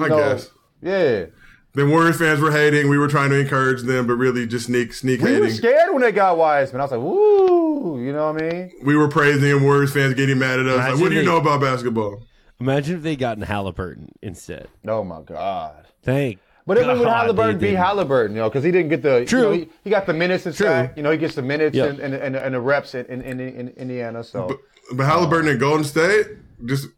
[0.00, 0.50] You I know, guess.
[0.82, 1.26] Yeah.
[1.74, 2.88] The Warriors fans were hating.
[2.88, 6.02] We were trying to encourage them, but really just sneak sneak We were scared when
[6.02, 6.80] they got Wiseman.
[6.80, 8.72] I was like, woo, you know what I mean?
[8.82, 9.62] We were praising him.
[9.62, 10.76] Warriors fans getting mad at us.
[10.76, 12.20] Like, what do you they- know about basketball?
[12.58, 14.66] Imagine if they gotten Halliburton instead.
[14.88, 15.86] Oh my god.
[16.02, 16.40] Thank.
[16.66, 17.74] But it would God Halliburton be.
[17.74, 20.46] Halliburton, you know, because he didn't get the you know, he, he got the minutes
[20.46, 20.66] and True.
[20.66, 20.90] stuff.
[20.96, 21.90] You know, he gets the minutes Yep.
[21.90, 24.24] and, and, and, and the reps in, in, in, in Indiana.
[24.24, 24.56] So But,
[24.96, 26.26] but Halliburton in Golden State,
[26.64, 26.88] just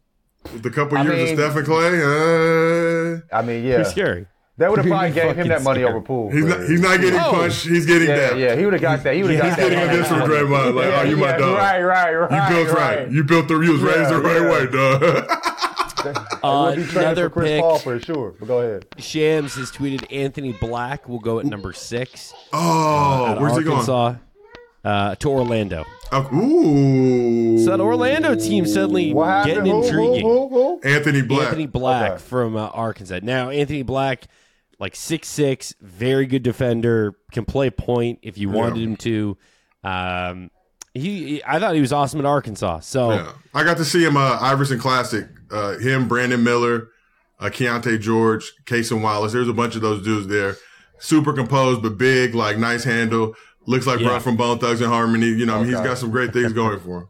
[0.53, 3.89] with the couple I years mean- of Steph and Clay, uh, I mean, yeah, Pretty
[3.89, 4.25] scary.
[4.59, 5.91] That would have Pretty probably gave him that money scary.
[5.93, 6.31] over Poole.
[6.31, 7.31] he's not he's not getting Oh.
[7.31, 7.67] punched.
[7.67, 8.37] He's getting yeah, that.
[8.39, 9.13] yeah, he would have got that.
[9.15, 9.75] He would have Yeah, got he's that.
[9.85, 10.73] getting this from Draymond.
[10.75, 11.57] Like, oh, you my dog.
[11.57, 12.49] Right, right, right.
[12.49, 13.11] You built right.
[13.11, 13.59] You built the.
[13.59, 14.51] You was raised the Yeah, right yeah.
[14.51, 14.65] way,
[15.27, 15.43] dog.
[16.05, 17.61] Uh, We'll be trading another for Chris pick.
[17.61, 18.35] Paul for sure.
[18.39, 18.85] But go ahead.
[18.97, 22.33] Shams has tweeted Anthony Black will go at number six.
[22.53, 23.77] oh, at where's he going?
[23.77, 24.15] Arkansas,
[24.83, 25.85] Uh, to Orlando.
[26.11, 30.21] Oh, ooh, So that Orlando team suddenly What getting Who, intriguing.
[30.25, 30.87] Who, who, who?
[30.87, 31.47] Anthony Black.
[31.47, 32.21] Anthony Black Okay.
[32.23, 33.19] from uh, Arkansas.
[33.23, 34.27] Now, Anthony Black,
[34.79, 39.37] like six six, very good defender, can play point if you wanted him to.
[39.83, 40.51] Um,
[40.97, 42.79] he, he- I thought he was awesome at Arkansas.
[42.81, 44.17] So Yeah, I got to see him.
[44.17, 45.27] Uh, Iverson Classic.
[45.49, 46.89] Uh, him, Brandon Miller,
[47.39, 49.31] uh, Keyonte George, Cason Wallace.
[49.33, 50.57] There's a bunch of those dudes there.
[50.99, 53.33] Super composed, but big, like nice handle.
[53.65, 54.07] Looks like Yeah.
[54.07, 55.27] Bron from Bone Thugs and Harmony.
[55.27, 55.87] You know, I mean, he's Okay.
[55.87, 57.09] got some great things going for him.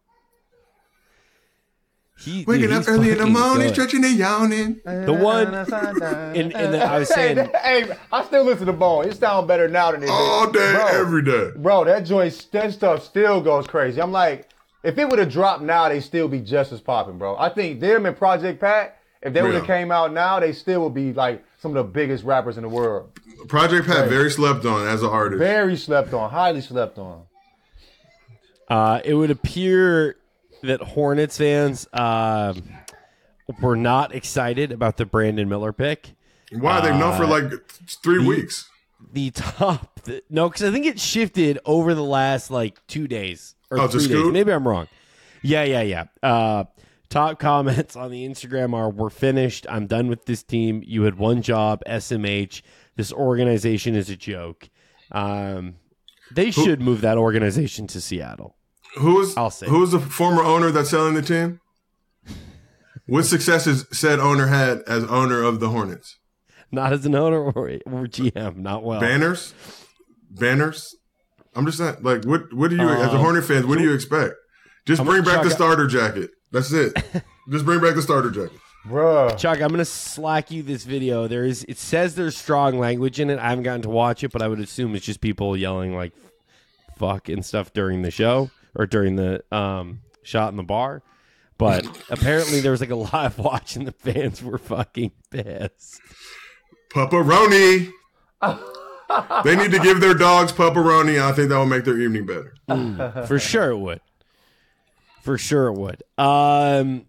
[2.19, 3.73] He dude, Waking up early in the morning, good.
[3.73, 4.81] stretching and yawning.
[4.83, 7.51] The one, and, and then I was saying, Hey,
[7.83, 9.05] hey, I still listen to Bone.
[9.07, 10.11] It sounds better now than it did.
[10.13, 11.51] All day, Bro, every day.
[11.55, 14.01] Bro, that joint, that stuff still goes crazy.
[14.01, 14.49] I'm like,
[14.83, 17.35] if it would have dropped now, they still be just as popping, bro.
[17.37, 20.81] I think them and Project Pat, if they would have came out now, they still
[20.83, 23.11] would be like some of the biggest rappers in the world.
[23.47, 25.39] Project Pat very slept on as an artist.
[25.39, 27.23] Very slept on, highly slept on.
[28.69, 30.17] uh, it would appear
[30.63, 32.61] that Hornets fans um,
[33.61, 36.11] were not excited about the Brandon Miller pick.
[36.51, 37.69] Why they've known for Uh, like
[38.03, 38.69] three weeks.
[39.13, 43.53] the top the, no because i think it shifted over the last like two days
[43.69, 44.31] or Oh, three days.
[44.33, 44.87] maybe i'm wrong.
[45.43, 46.05] Yeah yeah yeah.
[46.23, 46.63] Uh
[47.09, 49.65] top comments on the instagram are we're finished.
[49.69, 50.81] I'm done with this team.
[50.85, 52.61] You had one job smh
[52.95, 54.69] this organization is a joke.
[55.11, 55.75] Um
[56.31, 58.55] they should move that organization to seattle
[58.95, 59.67] Who's I'll say.
[59.67, 61.59] who's the former owner that's selling the team?
[63.05, 66.17] What successes said owner had as owner of the Hornets?
[66.71, 69.53] not as an owner or, or gm not well Banners,
[70.29, 70.93] banners.
[71.55, 73.67] I'm just saying, like, what what do you as a Um, Hornet fan?
[73.67, 74.33] What do you expect?
[74.85, 76.29] Just I'm bring back the starter jacket.
[76.51, 76.93] That's it.
[77.49, 78.59] just bring back the starter jacket.
[78.85, 79.37] Bruh.
[79.37, 81.27] Chuck, I'm gonna slack you this video.
[81.27, 83.39] There is it says there's strong language in it.
[83.39, 86.13] I haven't gotten to watch it, but I would assume it's just people yelling like
[86.97, 91.03] fuck and stuff during the show or during the um shot in the bar.
[91.57, 95.99] But apparently there was like a live watch and the fans were fucking pissed.
[96.93, 97.91] Pupperoni.
[99.43, 101.19] they need to give their dogs Pupperoni.
[101.21, 102.53] I think that will make their evening better.
[103.27, 104.01] For sure it would.
[105.23, 106.03] For sure it would.
[106.17, 107.05] Um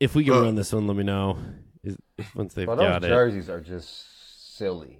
[0.00, 1.38] if we can Uh, run this one, let me know.
[1.84, 3.08] Is- If once they've Bro, those got it.
[3.08, 4.98] jerseys are just silly.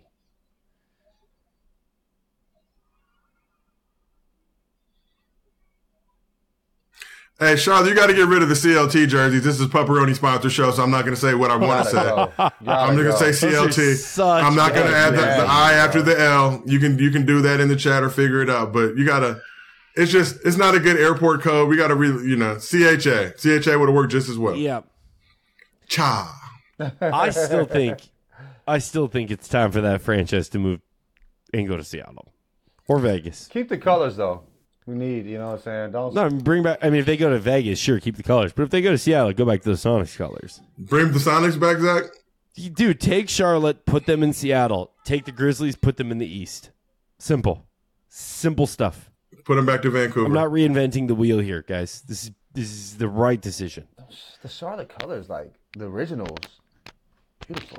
[7.39, 9.43] Hey, Charlotte, you got to get rid of the CLT jerseys.
[9.43, 11.91] This is Pupperoni sponsor show, so I'm not going to say what I want to
[11.91, 12.03] say.
[12.03, 12.33] go.
[12.39, 14.43] I'm just gonna say CLT.
[14.45, 16.63] I'm not gonna add the, the I after the L.
[16.67, 18.73] You can you can do that in the chat or figure it out.
[18.73, 19.41] But you gotta.
[19.97, 21.69] It's just it's not a good airport code.
[21.69, 24.55] We gotta really you know CHA CHA would have worked just as well.
[24.55, 24.83] Yeah.
[25.89, 26.39] Cha.
[27.01, 27.99] I still think
[28.67, 30.81] I still think it's time for that franchise to move
[31.53, 32.33] and go to Seattle
[32.89, 33.49] or Vegas.
[33.49, 34.45] Keep the colors though.
[34.87, 35.93] We need, you know what I'm saying?
[35.93, 36.79] Don't No, bring back.
[36.83, 38.53] I mean, if they go to Vegas, sure, keep the colors.
[38.53, 40.61] But if they go to Seattle, go back to the Sonics colors.
[40.77, 42.11] Bring the Sonics back, Zach.
[42.55, 44.91] You- Dude, take Charlotte, put them in Seattle.
[45.05, 46.71] Take the Grizzlies, put them in the East.
[47.19, 47.67] Simple.
[48.09, 49.11] Simple stuff.
[49.45, 50.27] Put him back to Vancouver.
[50.27, 52.03] I'm not reinventing the wheel here, guys.
[52.07, 53.89] This is this is the right decision.
[54.43, 56.37] The Charlotte colors, like the originals,
[57.47, 57.79] beautiful.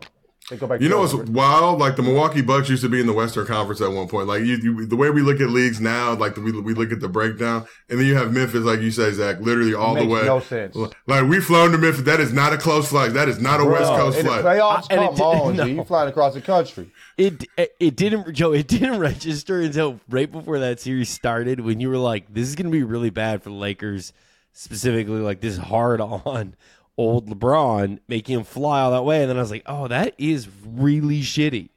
[0.50, 0.82] They go back.
[0.82, 1.80] You know what's wild?
[1.80, 4.28] Like the Milwaukee Bucks used to be in the Western Conference at one point.
[4.28, 6.92] Like you, you the way we look at leagues now, like the, we we look
[6.92, 10.02] at the breakdown, and then you have Memphis, like you say, Zach, literally all the
[10.02, 10.26] Makes way.
[10.26, 10.76] no sense.
[11.08, 12.02] Like we flown to Memphis.
[12.04, 13.14] That is not a close flight.
[13.14, 14.44] That is not a West Coast in the flight.
[14.60, 15.66] playoffs, I- come on, no.
[15.66, 15.72] G.
[15.76, 16.92] You flying across the country.
[17.18, 18.52] It, it it didn't Joe.
[18.52, 22.56] It didn't register until right before that series started when you were like, "This is
[22.56, 24.12] going to be really bad for the Lakers."
[24.56, 26.56] Specifically, like this hard on
[26.98, 30.14] old LeBron, making him fly all that way, and then I was like, "Oh, that
[30.18, 31.70] is really shitty."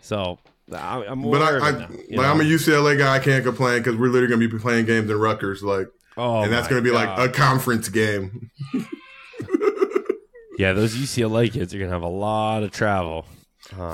[0.00, 0.38] So
[0.72, 2.44] I, I'm But I, I, now, like, I'm a?
[2.44, 3.16] UCLA guy.
[3.16, 6.52] I can't complain because we're literally gonna be playing games in Rutgers, like, oh, and
[6.52, 8.50] that's gonna be like a conference game.
[10.58, 10.72] yeah.
[10.72, 13.26] Those UCLA kids are gonna have a lot of travel.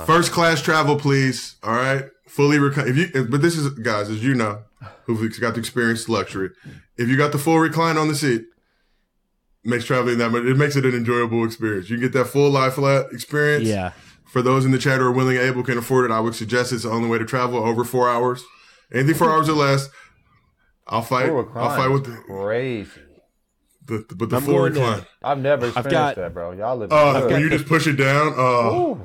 [0.05, 1.57] First class travel, please.
[1.63, 2.87] All right, fully recline.
[2.87, 4.61] If you, but this is guys, as you know,
[5.03, 6.51] who've got to experience luxury.
[6.97, 8.45] If you got the full recline on the seat,
[9.65, 10.43] makes traveling that much.
[10.43, 11.89] It makes it an enjoyable experience.
[11.89, 13.65] You can get that full lie flat experience.
[13.65, 13.91] Yeah,
[14.25, 16.71] For those in the chat who are willing, able, can afford it, I would suggest
[16.71, 18.43] it's the only way to travel over four hours.
[18.93, 19.89] Anything four hours or less,
[20.87, 21.29] I'll fight.
[21.29, 22.91] I'll fight with the, crazy.
[23.87, 25.05] the, the but the I'm full going to- recline.
[25.23, 26.51] I've never experienced got- that, bro.
[26.51, 26.91] Y'all live.
[26.93, 27.31] Uh, good.
[27.31, 28.33] when you just push it down.
[28.37, 29.01] Uh, Ooh,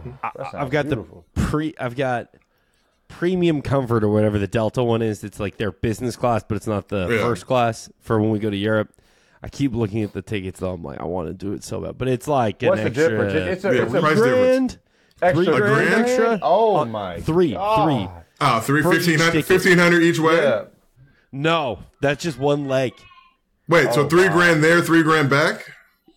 [0.53, 1.25] I've got beautiful.
[1.35, 1.75] the pre.
[1.81, 2.29] I've got
[3.09, 5.25] premium comfort or whatever the Delta one is.
[5.25, 7.19] It's like their business class, but it's not the Yeah.
[7.23, 8.93] first class for when we go to Europe.
[9.43, 10.73] I keep looking at the tickets though.
[10.73, 12.87] I'm like, I want to do it so bad, but it's like an What's the
[12.89, 13.33] extra difference?
[13.35, 14.79] It's a, Yeah, it's a price grand,
[15.23, 16.39] extra three grand grand extra?
[16.43, 17.85] Oh Uh, my, three, God.
[17.87, 18.23] three.
[18.41, 20.37] uh, three, For each 1500, each way.
[20.37, 20.65] Yeah.
[21.33, 22.93] No, that's just one leg.
[23.69, 24.33] Wait, so three wow.
[24.35, 25.65] grand there, three grand back?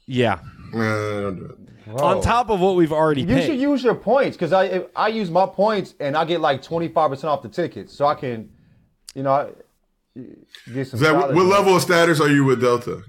[0.08, 0.40] Yeah,
[0.74, 1.86] Nah, don't do it.
[1.86, 1.96] Bro.
[2.04, 3.46] on top of what we've already You paid.
[3.46, 6.62] should use your points because I if I use my points and I get like
[6.64, 8.50] twenty five percent off the tickets, so I can,
[9.14, 9.50] you know, I-
[10.74, 11.00] get some.
[11.00, 13.04] Zach, what, what level of status are you with Delta?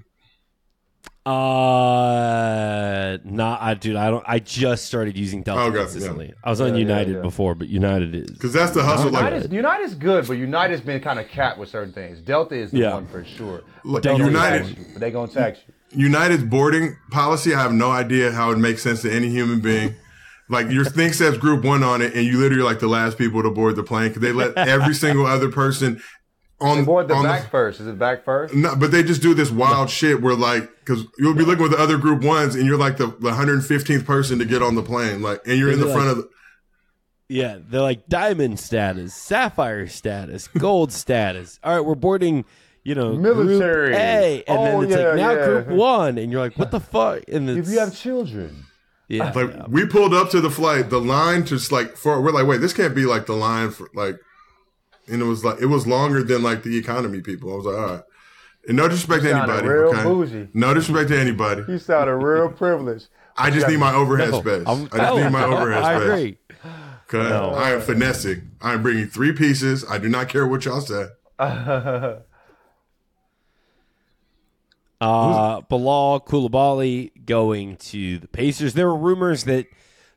[1.25, 3.95] Uh, not I, dude.
[3.95, 4.23] I don't.
[4.27, 6.33] I just started using Delta Okay, consistently.
[6.43, 7.21] I was on Yeah, yeah, United yeah.
[7.21, 8.29] before, but United is.
[8.31, 9.09] Because that's the hustle.
[9.11, 12.19] Like, United's, United's good, but United's been kind of capped with certain things.
[12.21, 12.93] Delta is the Yeah.
[12.93, 13.61] one for sure.
[13.83, 14.85] Look, But they United- tax you.
[14.93, 16.05] But they gonna tax you.
[16.05, 19.95] United's boarding policy, I have no idea how it makes sense to any human being.
[20.49, 23.17] Like your thing says group one on it, and you literally are like the last
[23.17, 25.99] people to board the plane because they let every single other person
[26.61, 27.81] on Board the on back first.
[27.81, 28.53] Is it back first?
[28.53, 31.71] No, but they just do this wild shit where like, because you'll be looking with
[31.71, 34.83] the other group ones, and you're like the, the 115th person to get on the
[34.83, 36.17] plane, like, and you're in the Maybe front of.
[36.17, 36.29] The,
[37.27, 41.59] Yeah, they're like diamond status, sapphire status, gold status.
[41.63, 42.45] All right, we're boarding,
[42.83, 43.87] you know, Military.
[43.87, 45.45] Group A, and Oh, then it's oh, yeah, like now yeah.
[45.45, 47.23] group one, and you're like, what the fuck?
[47.27, 48.65] And If you have children,
[49.09, 49.65] yeah, like yeah.
[49.67, 52.73] we pulled up to the flight, the line just like for we're like, wait, this
[52.73, 54.15] can't be like the line for like,
[55.07, 57.53] and it was like it was longer than like the economy people.
[57.53, 58.03] I was like, all right,
[58.67, 60.03] and no disrespect to anybody, real okay?
[60.03, 60.47] bougie.
[60.53, 61.63] No disrespect to anybody.
[61.67, 63.07] you sounded real privileged.
[63.37, 64.63] I just need my overhead No, space.
[64.65, 66.09] I'm- I just need my overhead I space.
[66.09, 66.37] agree.
[67.13, 68.51] Okay, I am finessing.
[68.61, 69.85] I am bringing three pieces.
[69.89, 71.07] I do not care what y'all say.
[75.01, 78.73] Uh, Bilal Coulibaly going to the Pacers.
[78.73, 79.67] There were rumors that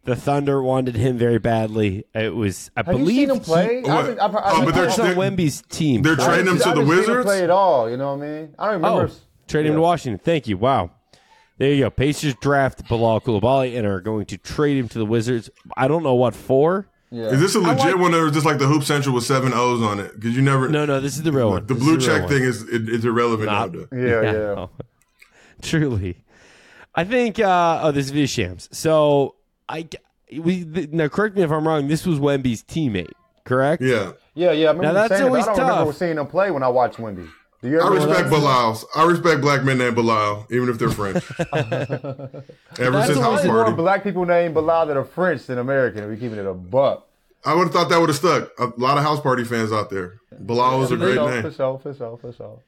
[0.09, 2.05] the Thunder wanted him very badly.
[2.15, 3.83] It was, I Have you seen him play?
[3.83, 3.91] What?
[3.91, 6.03] I haven't- I've- I've- Oh, but I've- they're- He's on Wemby's team.
[6.03, 6.29] they're correct?
[6.31, 7.25] trading him I to the haven't seen him Wizards?
[7.27, 7.91] play at all.
[7.91, 8.49] You know what I mean?
[8.59, 9.11] I don't remember.
[9.13, 10.21] Oh, trade him to Washington.
[10.25, 10.57] Thank you.
[10.59, 10.91] Wow.
[11.59, 11.91] There you go.
[11.91, 15.51] Pacers draft Bilal Coulibaly and are going to trade him to the Wizards.
[15.77, 16.87] I don't know what for.
[17.11, 17.25] Yeah.
[17.31, 19.53] Is this a legit like- one or is this like the Hoop Central with seven
[19.55, 20.13] O's on it?
[20.15, 20.69] Because you never.
[20.69, 21.67] No, no, this is the real one.
[21.67, 22.39] The This blue is the real check one.
[22.39, 23.81] thing is it, it's irrelevant Not- now.
[23.93, 24.33] yeah, yeah.
[24.33, 24.71] no.
[25.63, 26.17] Truly.
[26.95, 28.69] I think, uh, oh, this is via Shams.
[28.73, 29.35] So,
[29.69, 29.89] I,
[30.33, 33.13] we, now correct me if I'm wrong, this was Wemby's teammate,
[33.45, 33.83] correct?
[33.83, 34.13] Yeah.
[34.35, 34.69] Yeah, yeah.
[34.69, 36.69] I remember Now, that's saying it, but I don't remember seeing him play when I
[36.69, 37.29] watched Wemby.
[37.61, 38.81] Do you I respect Bilal.
[38.95, 41.29] I respect black men named Bilal, even if they're French.
[41.41, 42.45] Ever
[42.79, 46.05] That's since a house There's more black people named Bilal that are French than American.
[46.05, 47.09] If we keeping it a buck.
[47.45, 48.51] I would have thought that would have stuck.
[48.61, 50.21] A lot of house party fans out there.
[50.39, 51.43] Bilal is a great sure, name.
[51.43, 52.61] For sure, for sure, for sure.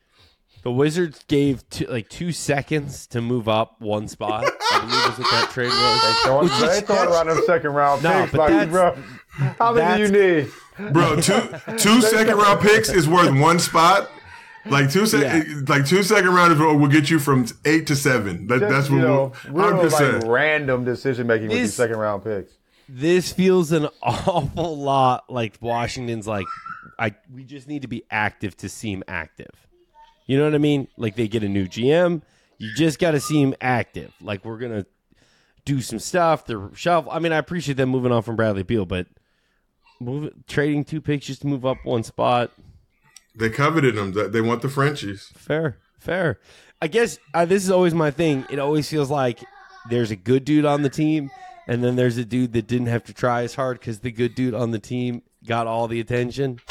[0.62, 4.44] The Wizards gave two, like two seconds to move up one spot.
[4.44, 6.16] I believe is what that trade was.
[6.24, 8.96] Throwing, Which is- they thought around them second round No, picks, but like, bro.
[9.58, 10.92] How many do you need?
[10.92, 11.40] Bro, two
[11.78, 14.10] two second round picks is worth one spot.
[14.66, 15.60] Like two sec- Yeah.
[15.68, 18.46] like two second rounders will will get you from eight to seven.
[18.48, 20.28] That, Just, that's you what know, we'll, I'm just like saying.
[20.30, 22.52] random decision making with these second round picks.
[22.86, 26.44] This feels an awful lot like Washington's like
[26.98, 29.48] I we just need to be active to seem active.
[30.30, 30.86] You know what I mean?
[30.96, 32.22] Like they get a new GM,
[32.56, 34.12] you just got to seem active.
[34.20, 34.86] Like we're going to
[35.64, 37.08] do some stuff, the shelf.
[37.10, 39.08] I mean, I appreciate them moving on from Bradley Beal, but
[39.98, 42.52] move trading two picks just to move up one spot.
[43.34, 44.12] They coveted them.
[44.30, 45.32] They want the Frenchies.
[45.34, 46.38] Fair, fair.
[46.80, 48.46] I guess uh, this is always my thing.
[48.50, 49.40] It always feels like
[49.88, 51.32] there's a good dude on the team,
[51.66, 54.36] and then there's a dude that didn't have to try as hard because the good
[54.36, 56.60] dude on the team got all the attention.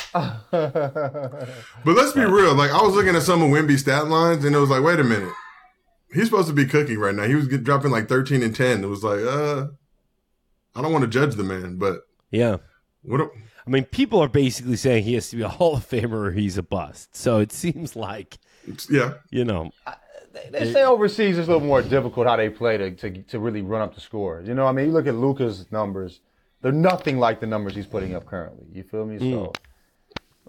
[0.51, 2.53] But let's be real.
[2.55, 4.99] Like I was looking at some of Wemby's stat lines, and it was like, wait
[4.99, 5.31] a minute,
[6.13, 7.23] he's supposed to be cooking right now.
[7.23, 8.83] He was get, dropping like thirteen and ten.
[8.83, 9.67] It was like, uh,
[10.75, 12.01] I don't want to judge the man, but
[12.31, 12.57] Yeah.
[13.03, 13.21] what?
[13.21, 13.29] A,
[13.65, 16.31] I mean, people are basically saying he has to be a Hall of Famer or
[16.31, 17.15] he's a bust.
[17.15, 18.39] So it seems like,
[18.89, 19.71] yeah, you know,
[20.51, 23.61] They say overseas it's a little more difficult how they play to, to to really
[23.61, 24.41] run up the score.
[24.43, 26.19] You know, I mean, you look at Luka's numbers;
[26.61, 28.65] they're nothing like the numbers he's putting up currently.
[28.71, 29.17] You feel me?
[29.19, 29.55] So, mm.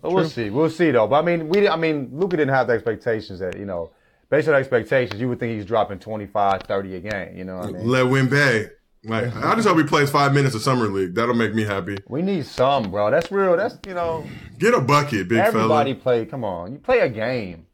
[0.01, 0.51] but we'll see.
[0.51, 1.07] We'll see though.
[1.07, 3.91] But I mean, we I mean, Luka didn't have the expectations that you know.
[4.29, 7.37] Based on expectations, you would think he's dropping 25, 30 a game.
[7.37, 7.89] You know what I mean?
[7.89, 8.71] let Wemby.
[9.03, 11.15] Like I just hope he plays five minutes of summer league.
[11.15, 11.97] That'll make me happy.
[12.07, 13.11] We need some, bro.
[13.11, 13.57] That's real.
[13.57, 14.27] That's you know,
[14.59, 16.03] Get a bucket, big everybody fella.
[16.03, 16.27] play.
[16.27, 17.67] Come on, you play a game.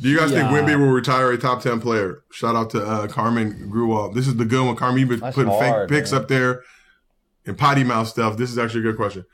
[0.00, 0.48] Do you guys think.
[0.48, 2.24] Wemby will retire a top ten player?
[2.30, 4.14] Shout out to uh, Carmen Gruwald.
[4.14, 4.76] This is the good one.
[4.76, 6.22] Carmen, you've been putting hard, fake pics man.
[6.22, 6.62] up there
[7.46, 8.36] and potty mouth stuff.
[8.36, 9.24] This is actually a good question.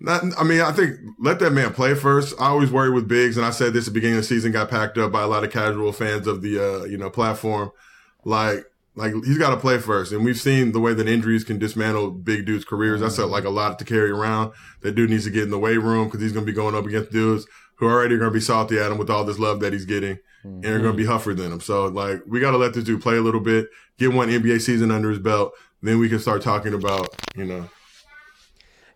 [0.00, 2.34] Not, I mean, I think let that man play first.
[2.40, 4.50] I always worry with bigs, and I said this at the beginning of the season
[4.50, 7.70] got packed up by a lot of casual fans of the uh, you know platform.
[8.24, 8.64] Like,
[8.96, 12.12] like he's got to play first, and we've seen the way that injuries can dismantle
[12.12, 13.00] big dudes' careers.
[13.00, 14.52] That's uh, like a lot to carry around.
[14.80, 16.74] That dude needs to get in the weight room because he's going to be going
[16.74, 17.46] up against dudes
[17.80, 19.86] who are already going to be salty at him with all this love that he's
[19.86, 21.60] getting, and are going to be huffer than him.
[21.60, 23.68] So, like, we got to let this dude play a little bit,
[23.98, 25.52] get one NBA season under his belt,
[25.82, 27.68] then we can start talking about you know.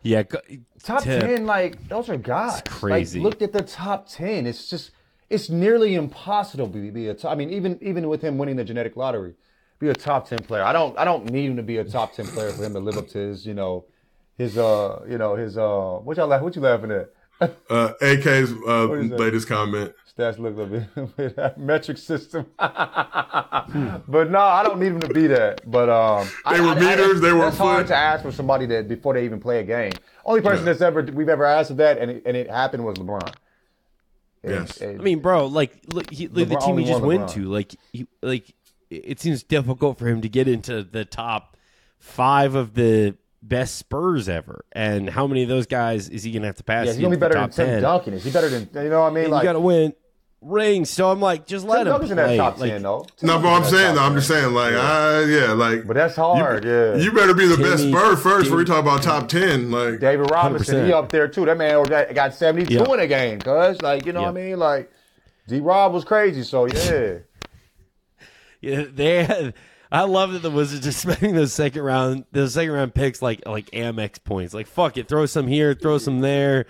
[0.03, 0.23] yeah.
[0.23, 0.39] go-
[0.83, 1.23] Top Tip.
[1.23, 2.61] ten, like those are guys.
[2.61, 3.19] It's crazy.
[3.19, 4.47] Like, look at the top ten.
[4.47, 4.91] It's just
[5.31, 7.33] it's nearly impossible to be a top.
[7.33, 9.33] I mean, even even with him winning the genetic lottery,
[9.79, 10.63] be a top ten player.
[10.63, 12.81] I don't I don't need him to be a top ten player for him to
[12.81, 13.87] live up to his you know
[14.37, 17.09] his uh you know his uh what y'all laugh what you laughing at?
[17.41, 19.19] Uh, AK's uh, What is that?
[19.21, 19.93] latest comment.
[20.17, 22.47] Stats look a bit metric system.
[22.59, 25.69] but no, I don't need him to be that.
[25.69, 28.33] But um, They I- were I- I- meters, they were That's hard to ask for
[28.33, 29.93] somebody that before they even play a game.
[30.25, 30.73] Only person Yeah.
[30.73, 33.35] that's ever we've ever asked of that, and it, and it happened was LeBron.
[34.45, 34.81] And- Yes.
[34.81, 37.33] and- I mean, bro, like, look, he, look the team he just went LeBron.
[37.35, 38.55] to, like, he, like,
[38.91, 41.57] it seems difficult for him to get into the top
[41.99, 43.17] five of the
[43.47, 44.65] best Spurs ever.
[44.73, 46.87] And how many of those guys is he gonna have to pass?
[46.87, 47.83] yeah, he's gonna be better than top Tim 10?
[47.83, 48.15] Duncan.
[48.15, 49.25] Is he better than you know what I mean?
[49.25, 49.93] And like you got to win
[50.41, 50.91] rings.
[50.91, 53.07] So I'm like, just let Tim him Duncan's in that top Like, ten though.
[53.17, 56.17] Tim No, but I'm saying, though, I'm just saying, like, uh, yeah, like, But that's
[56.17, 56.65] hard.
[56.65, 59.29] you, yeah, you better be the best Timmy- Spur first before we talk about top
[59.29, 59.71] ten.
[59.71, 60.87] Like, David Robinson, 100%.
[60.87, 61.47] he up there too.
[61.47, 62.93] That man got, got 72 Yeah.
[62.93, 63.81] in a game, cuz.
[63.81, 64.59] Like, you know what I mean?
[64.59, 64.91] Like,
[65.49, 67.19] D Rob was crazy, so yeah.
[68.61, 69.55] Yeah, they had,
[69.95, 73.47] I love that the Wizards are spending those second round those second round picks like
[73.47, 74.53] like Amex points.
[74.53, 76.67] Like fuck it, throw some here, throw some there.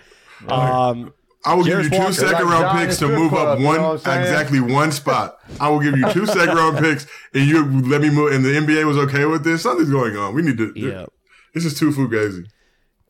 [0.47, 1.13] Um,
[1.43, 3.77] I will give you two second like round picks to move Club, up you one
[3.77, 4.21] know I'm saying?
[4.21, 5.39] exactly one spot.
[5.59, 8.31] I will give you two second round picks, and you let me move.
[8.31, 9.63] And the NBA was okay with this.
[9.63, 10.33] Something's going on.
[10.35, 10.73] We need to.
[10.75, 11.05] yeah.
[11.53, 12.47] This is too fugazi.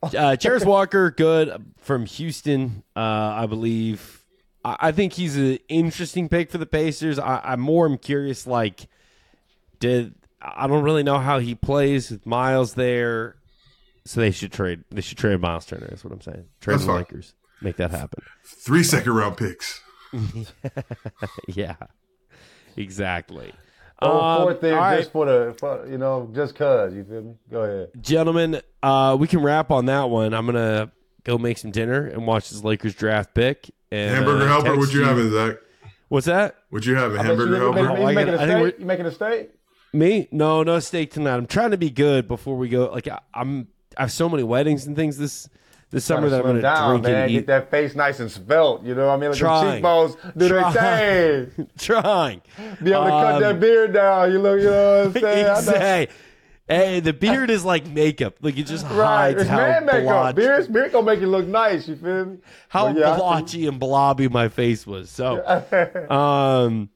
[0.02, 4.24] Uh, Jarace Walker, good from Houston, uh, I believe.
[4.64, 7.18] I, I think he's an interesting pick for the Pacers.
[7.18, 8.88] I, I'm more am curious, like,
[9.78, 13.36] did I don't really know how he plays with Miles there,
[14.04, 14.84] so they should trade.
[14.90, 15.88] They should trade Miles Turner.
[15.92, 16.44] Is what I'm saying.
[16.60, 16.92] Trade the.
[16.92, 18.22] Lakers, make that happen.
[18.44, 19.80] Three second round picks.
[21.48, 21.74] yeah,
[22.76, 23.52] exactly.
[24.02, 24.98] Oh, Um, fourth thing all right.
[24.98, 26.92] just for the, for, you know, just cuz.
[26.94, 27.34] You feel me?
[27.50, 27.88] Go ahead.
[28.00, 30.34] gentlemen, uh, we can wrap on that one.
[30.34, 30.92] I'm gonna
[31.24, 33.70] go make some dinner and watch this Lakers draft pick.
[33.90, 34.64] And, Hamburger uh, helper.
[34.66, 35.56] text What you having, Zach?
[36.08, 36.56] What's that?
[36.70, 37.18] What you having?
[37.18, 38.00] I bet you, Hamburger you, making, helper.
[38.02, 38.78] Oh, I you making gotta- a I think?
[38.80, 39.50] You making a steak?
[39.96, 40.28] Me?
[40.30, 41.36] No, no steak tonight.
[41.36, 42.90] I'm trying to be good before we go.
[42.92, 45.48] Like I, I'm, I have so many weddings and things this
[45.90, 47.22] this summer that I'm gonna down, drink man.
[47.24, 48.84] and Get that face nice and svelte.
[48.84, 49.30] You know what I mean?
[49.30, 49.66] Like Trying.
[49.66, 51.46] the cheekbones do their Trying.
[51.50, 51.70] thing.
[51.78, 52.42] Trying.
[52.82, 54.32] Be able to cut Um, that beard down.
[54.32, 55.46] You look, you know what I'm saying?
[55.56, 56.16] Exactly.
[56.68, 58.34] Hey, the beard is like makeup.
[58.42, 60.02] Like it just Right, hides it's how man makeup.
[60.02, 61.86] blotchy, Beard, beard gonna make you look nice.
[61.86, 62.38] You feel me?
[62.68, 65.08] how yeah, blotchy and blobby my face was.
[65.08, 65.46] So,
[66.10, 66.90] um,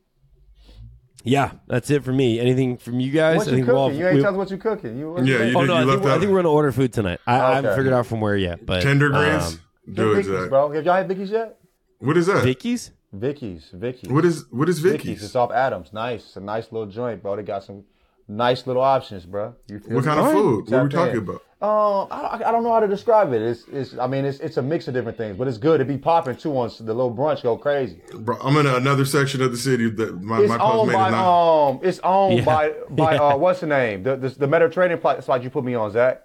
[1.25, 2.41] yeah, that's it for me.
[2.41, 3.39] Anything from you guys?
[3.39, 3.75] What I you think cooking?
[3.81, 4.99] we'll- you ain't we- tell us what you cooking.
[4.99, 6.33] You, what Yeah, you you Oh did- no, I think, left we're, I out- think
[6.33, 7.21] we're gonna order food tonight.
[7.27, 7.77] I, I haven't Okay.
[7.79, 9.59] figured out from where yet, but Tender um, greens.
[9.93, 10.49] Do it, Vicky's, Zach.
[10.51, 10.71] bro.
[10.73, 11.59] Have y'all had Vicky's yet?
[11.99, 12.45] What is that?
[12.45, 12.93] Vicky's.
[13.13, 14.09] Vicky's, Vicky's.
[14.11, 15.05] What is what is Vicky's?
[15.07, 15.25] Vicky's?
[15.25, 15.93] It's off Adams.
[15.93, 16.25] Nice.
[16.27, 17.35] It's a nice little joint, bro.
[17.37, 17.83] They got some
[18.29, 19.55] nice little options, bro.
[19.69, 20.07] You feel What me?
[20.07, 20.65] kind of food?
[20.71, 21.43] What are we Tap talking about?
[21.63, 23.43] Um, I, I don't know how to describe it.
[23.43, 23.99] It's, it's.
[23.99, 25.83] I mean, it's, it's a mix of different things, but it's good.
[25.83, 28.01] It be popping too once the little brunch go crazy.
[28.15, 31.11] Bro, I'm in another section of the city that my, It's my owned postmate by
[31.11, 31.69] not.
[31.69, 31.81] um.
[31.83, 32.45] It's owned Yeah.
[32.47, 33.23] by by Yeah.
[33.23, 33.37] uh.
[33.37, 34.03] What's the name?
[34.05, 36.23] The the, the Mediterranean pla- spot you put me on, Zach.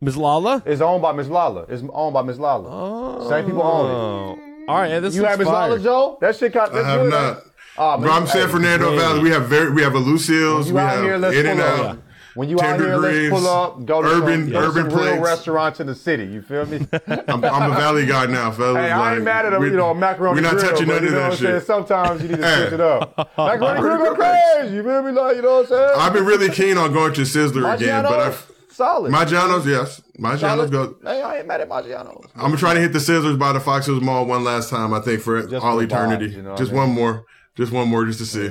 [0.00, 0.16] Ms.
[0.16, 0.62] Lala?
[0.64, 1.30] It's owned by Ms.
[1.30, 1.62] Lala.
[1.68, 2.38] It's owned by Ms.
[2.38, 2.68] Lala.
[2.70, 3.28] Oh.
[3.28, 4.68] Same people own it.
[4.68, 5.68] All right, yeah, this You have Miss fire.
[5.70, 6.18] Lala, Joe?
[6.20, 6.72] That shit got.
[6.74, 7.42] I have not.
[7.78, 9.20] Oh, Bro, I'm San Fernando hey, Valley.
[9.20, 10.68] We have very, we have a Lucille's.
[10.68, 11.98] You We out have here, let's In and pull Out.
[12.36, 15.80] When you out here, let's pull up, go to urban- some, urban some real restaurants
[15.80, 16.24] in the city.
[16.26, 16.86] You feel me?
[17.08, 18.76] I'm, I'm a Valley guy now, fellas.
[18.82, 21.02] Hey, I ain't mad at a we- you know macaroni We're not grill, touching none
[21.02, 21.66] you of know what that shit.
[21.66, 23.16] Sometimes you need to switch it up.
[23.38, 24.74] Macaroni grill go crazy.
[24.76, 25.12] You feel me?
[25.12, 25.90] Like you know what I'm saying?
[25.96, 29.10] I've been really keen on going to Sizzler again, but I've, solid.
[29.12, 30.70] Maggiano's, yes, Maggiano's solid.
[30.70, 30.96] go.
[31.02, 32.30] Hey, I ain't mad at Maggiano's.
[32.36, 34.92] I'm trying to hit the Sizzlers by the Fox Hills Mall one last time.
[34.92, 36.28] I think for Just all eternity.
[36.28, 36.82] vibes, you know just I mean?
[36.82, 37.24] one more,
[37.56, 38.50] just one more, just to see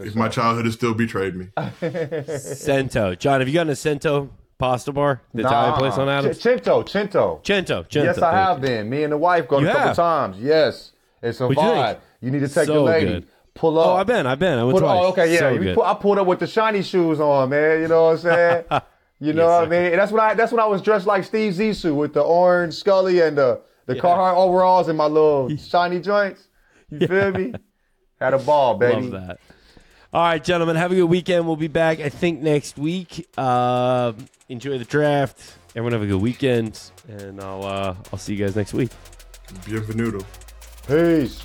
[0.00, 1.48] if my childhood has still betrayed me.
[2.38, 3.14] Cento.
[3.14, 5.22] John, have you gotten a Cento pasta bar?
[5.32, 6.38] The Italian place on Adams?
[6.38, 7.40] Ch- Cento, Cento.
[7.44, 7.82] Cento.
[7.88, 8.04] Cento.
[8.04, 8.66] Yes, I thank have you.
[8.68, 8.90] been.
[8.90, 9.96] Me and the wife go You a couple have?
[9.96, 10.36] times.
[10.40, 10.92] Yes,
[11.22, 11.86] it's a What'd you vibe.
[11.86, 11.98] think?
[12.20, 13.06] You need to take So the lady.
[13.06, 13.26] good.
[13.54, 13.86] Pull oh, up.
[13.86, 14.26] Oh, I've been.
[14.26, 14.58] I've been.
[14.58, 14.98] I went Put, oh, twice.
[15.04, 15.38] oh, okay, yeah.
[15.38, 15.74] So You good.
[15.76, 17.82] put- I pulled up with the shiny shoes on, man.
[17.82, 18.18] You know what I'm
[18.70, 18.82] saying?
[19.20, 19.92] You know Yes, what I mean?
[19.92, 22.74] And that's when I that's when I was dressed like Steve Zissou with the orange
[22.74, 26.48] Scully and the the Carhartt overalls and my little shiny joints.
[26.90, 27.54] You feel me?
[28.20, 29.02] Had a ball, baby.
[29.08, 29.40] Love that.
[30.14, 31.44] All right, gentlemen, have a good weekend.
[31.44, 33.26] We'll be back, I think, next week.
[33.36, 34.12] Uh,
[34.48, 35.56] enjoy the draft.
[35.70, 38.90] Everyone have a good weekend, and I'll uh, I'll see you guys next week.
[39.64, 40.24] Bienvenuto.
[40.86, 41.44] Peace.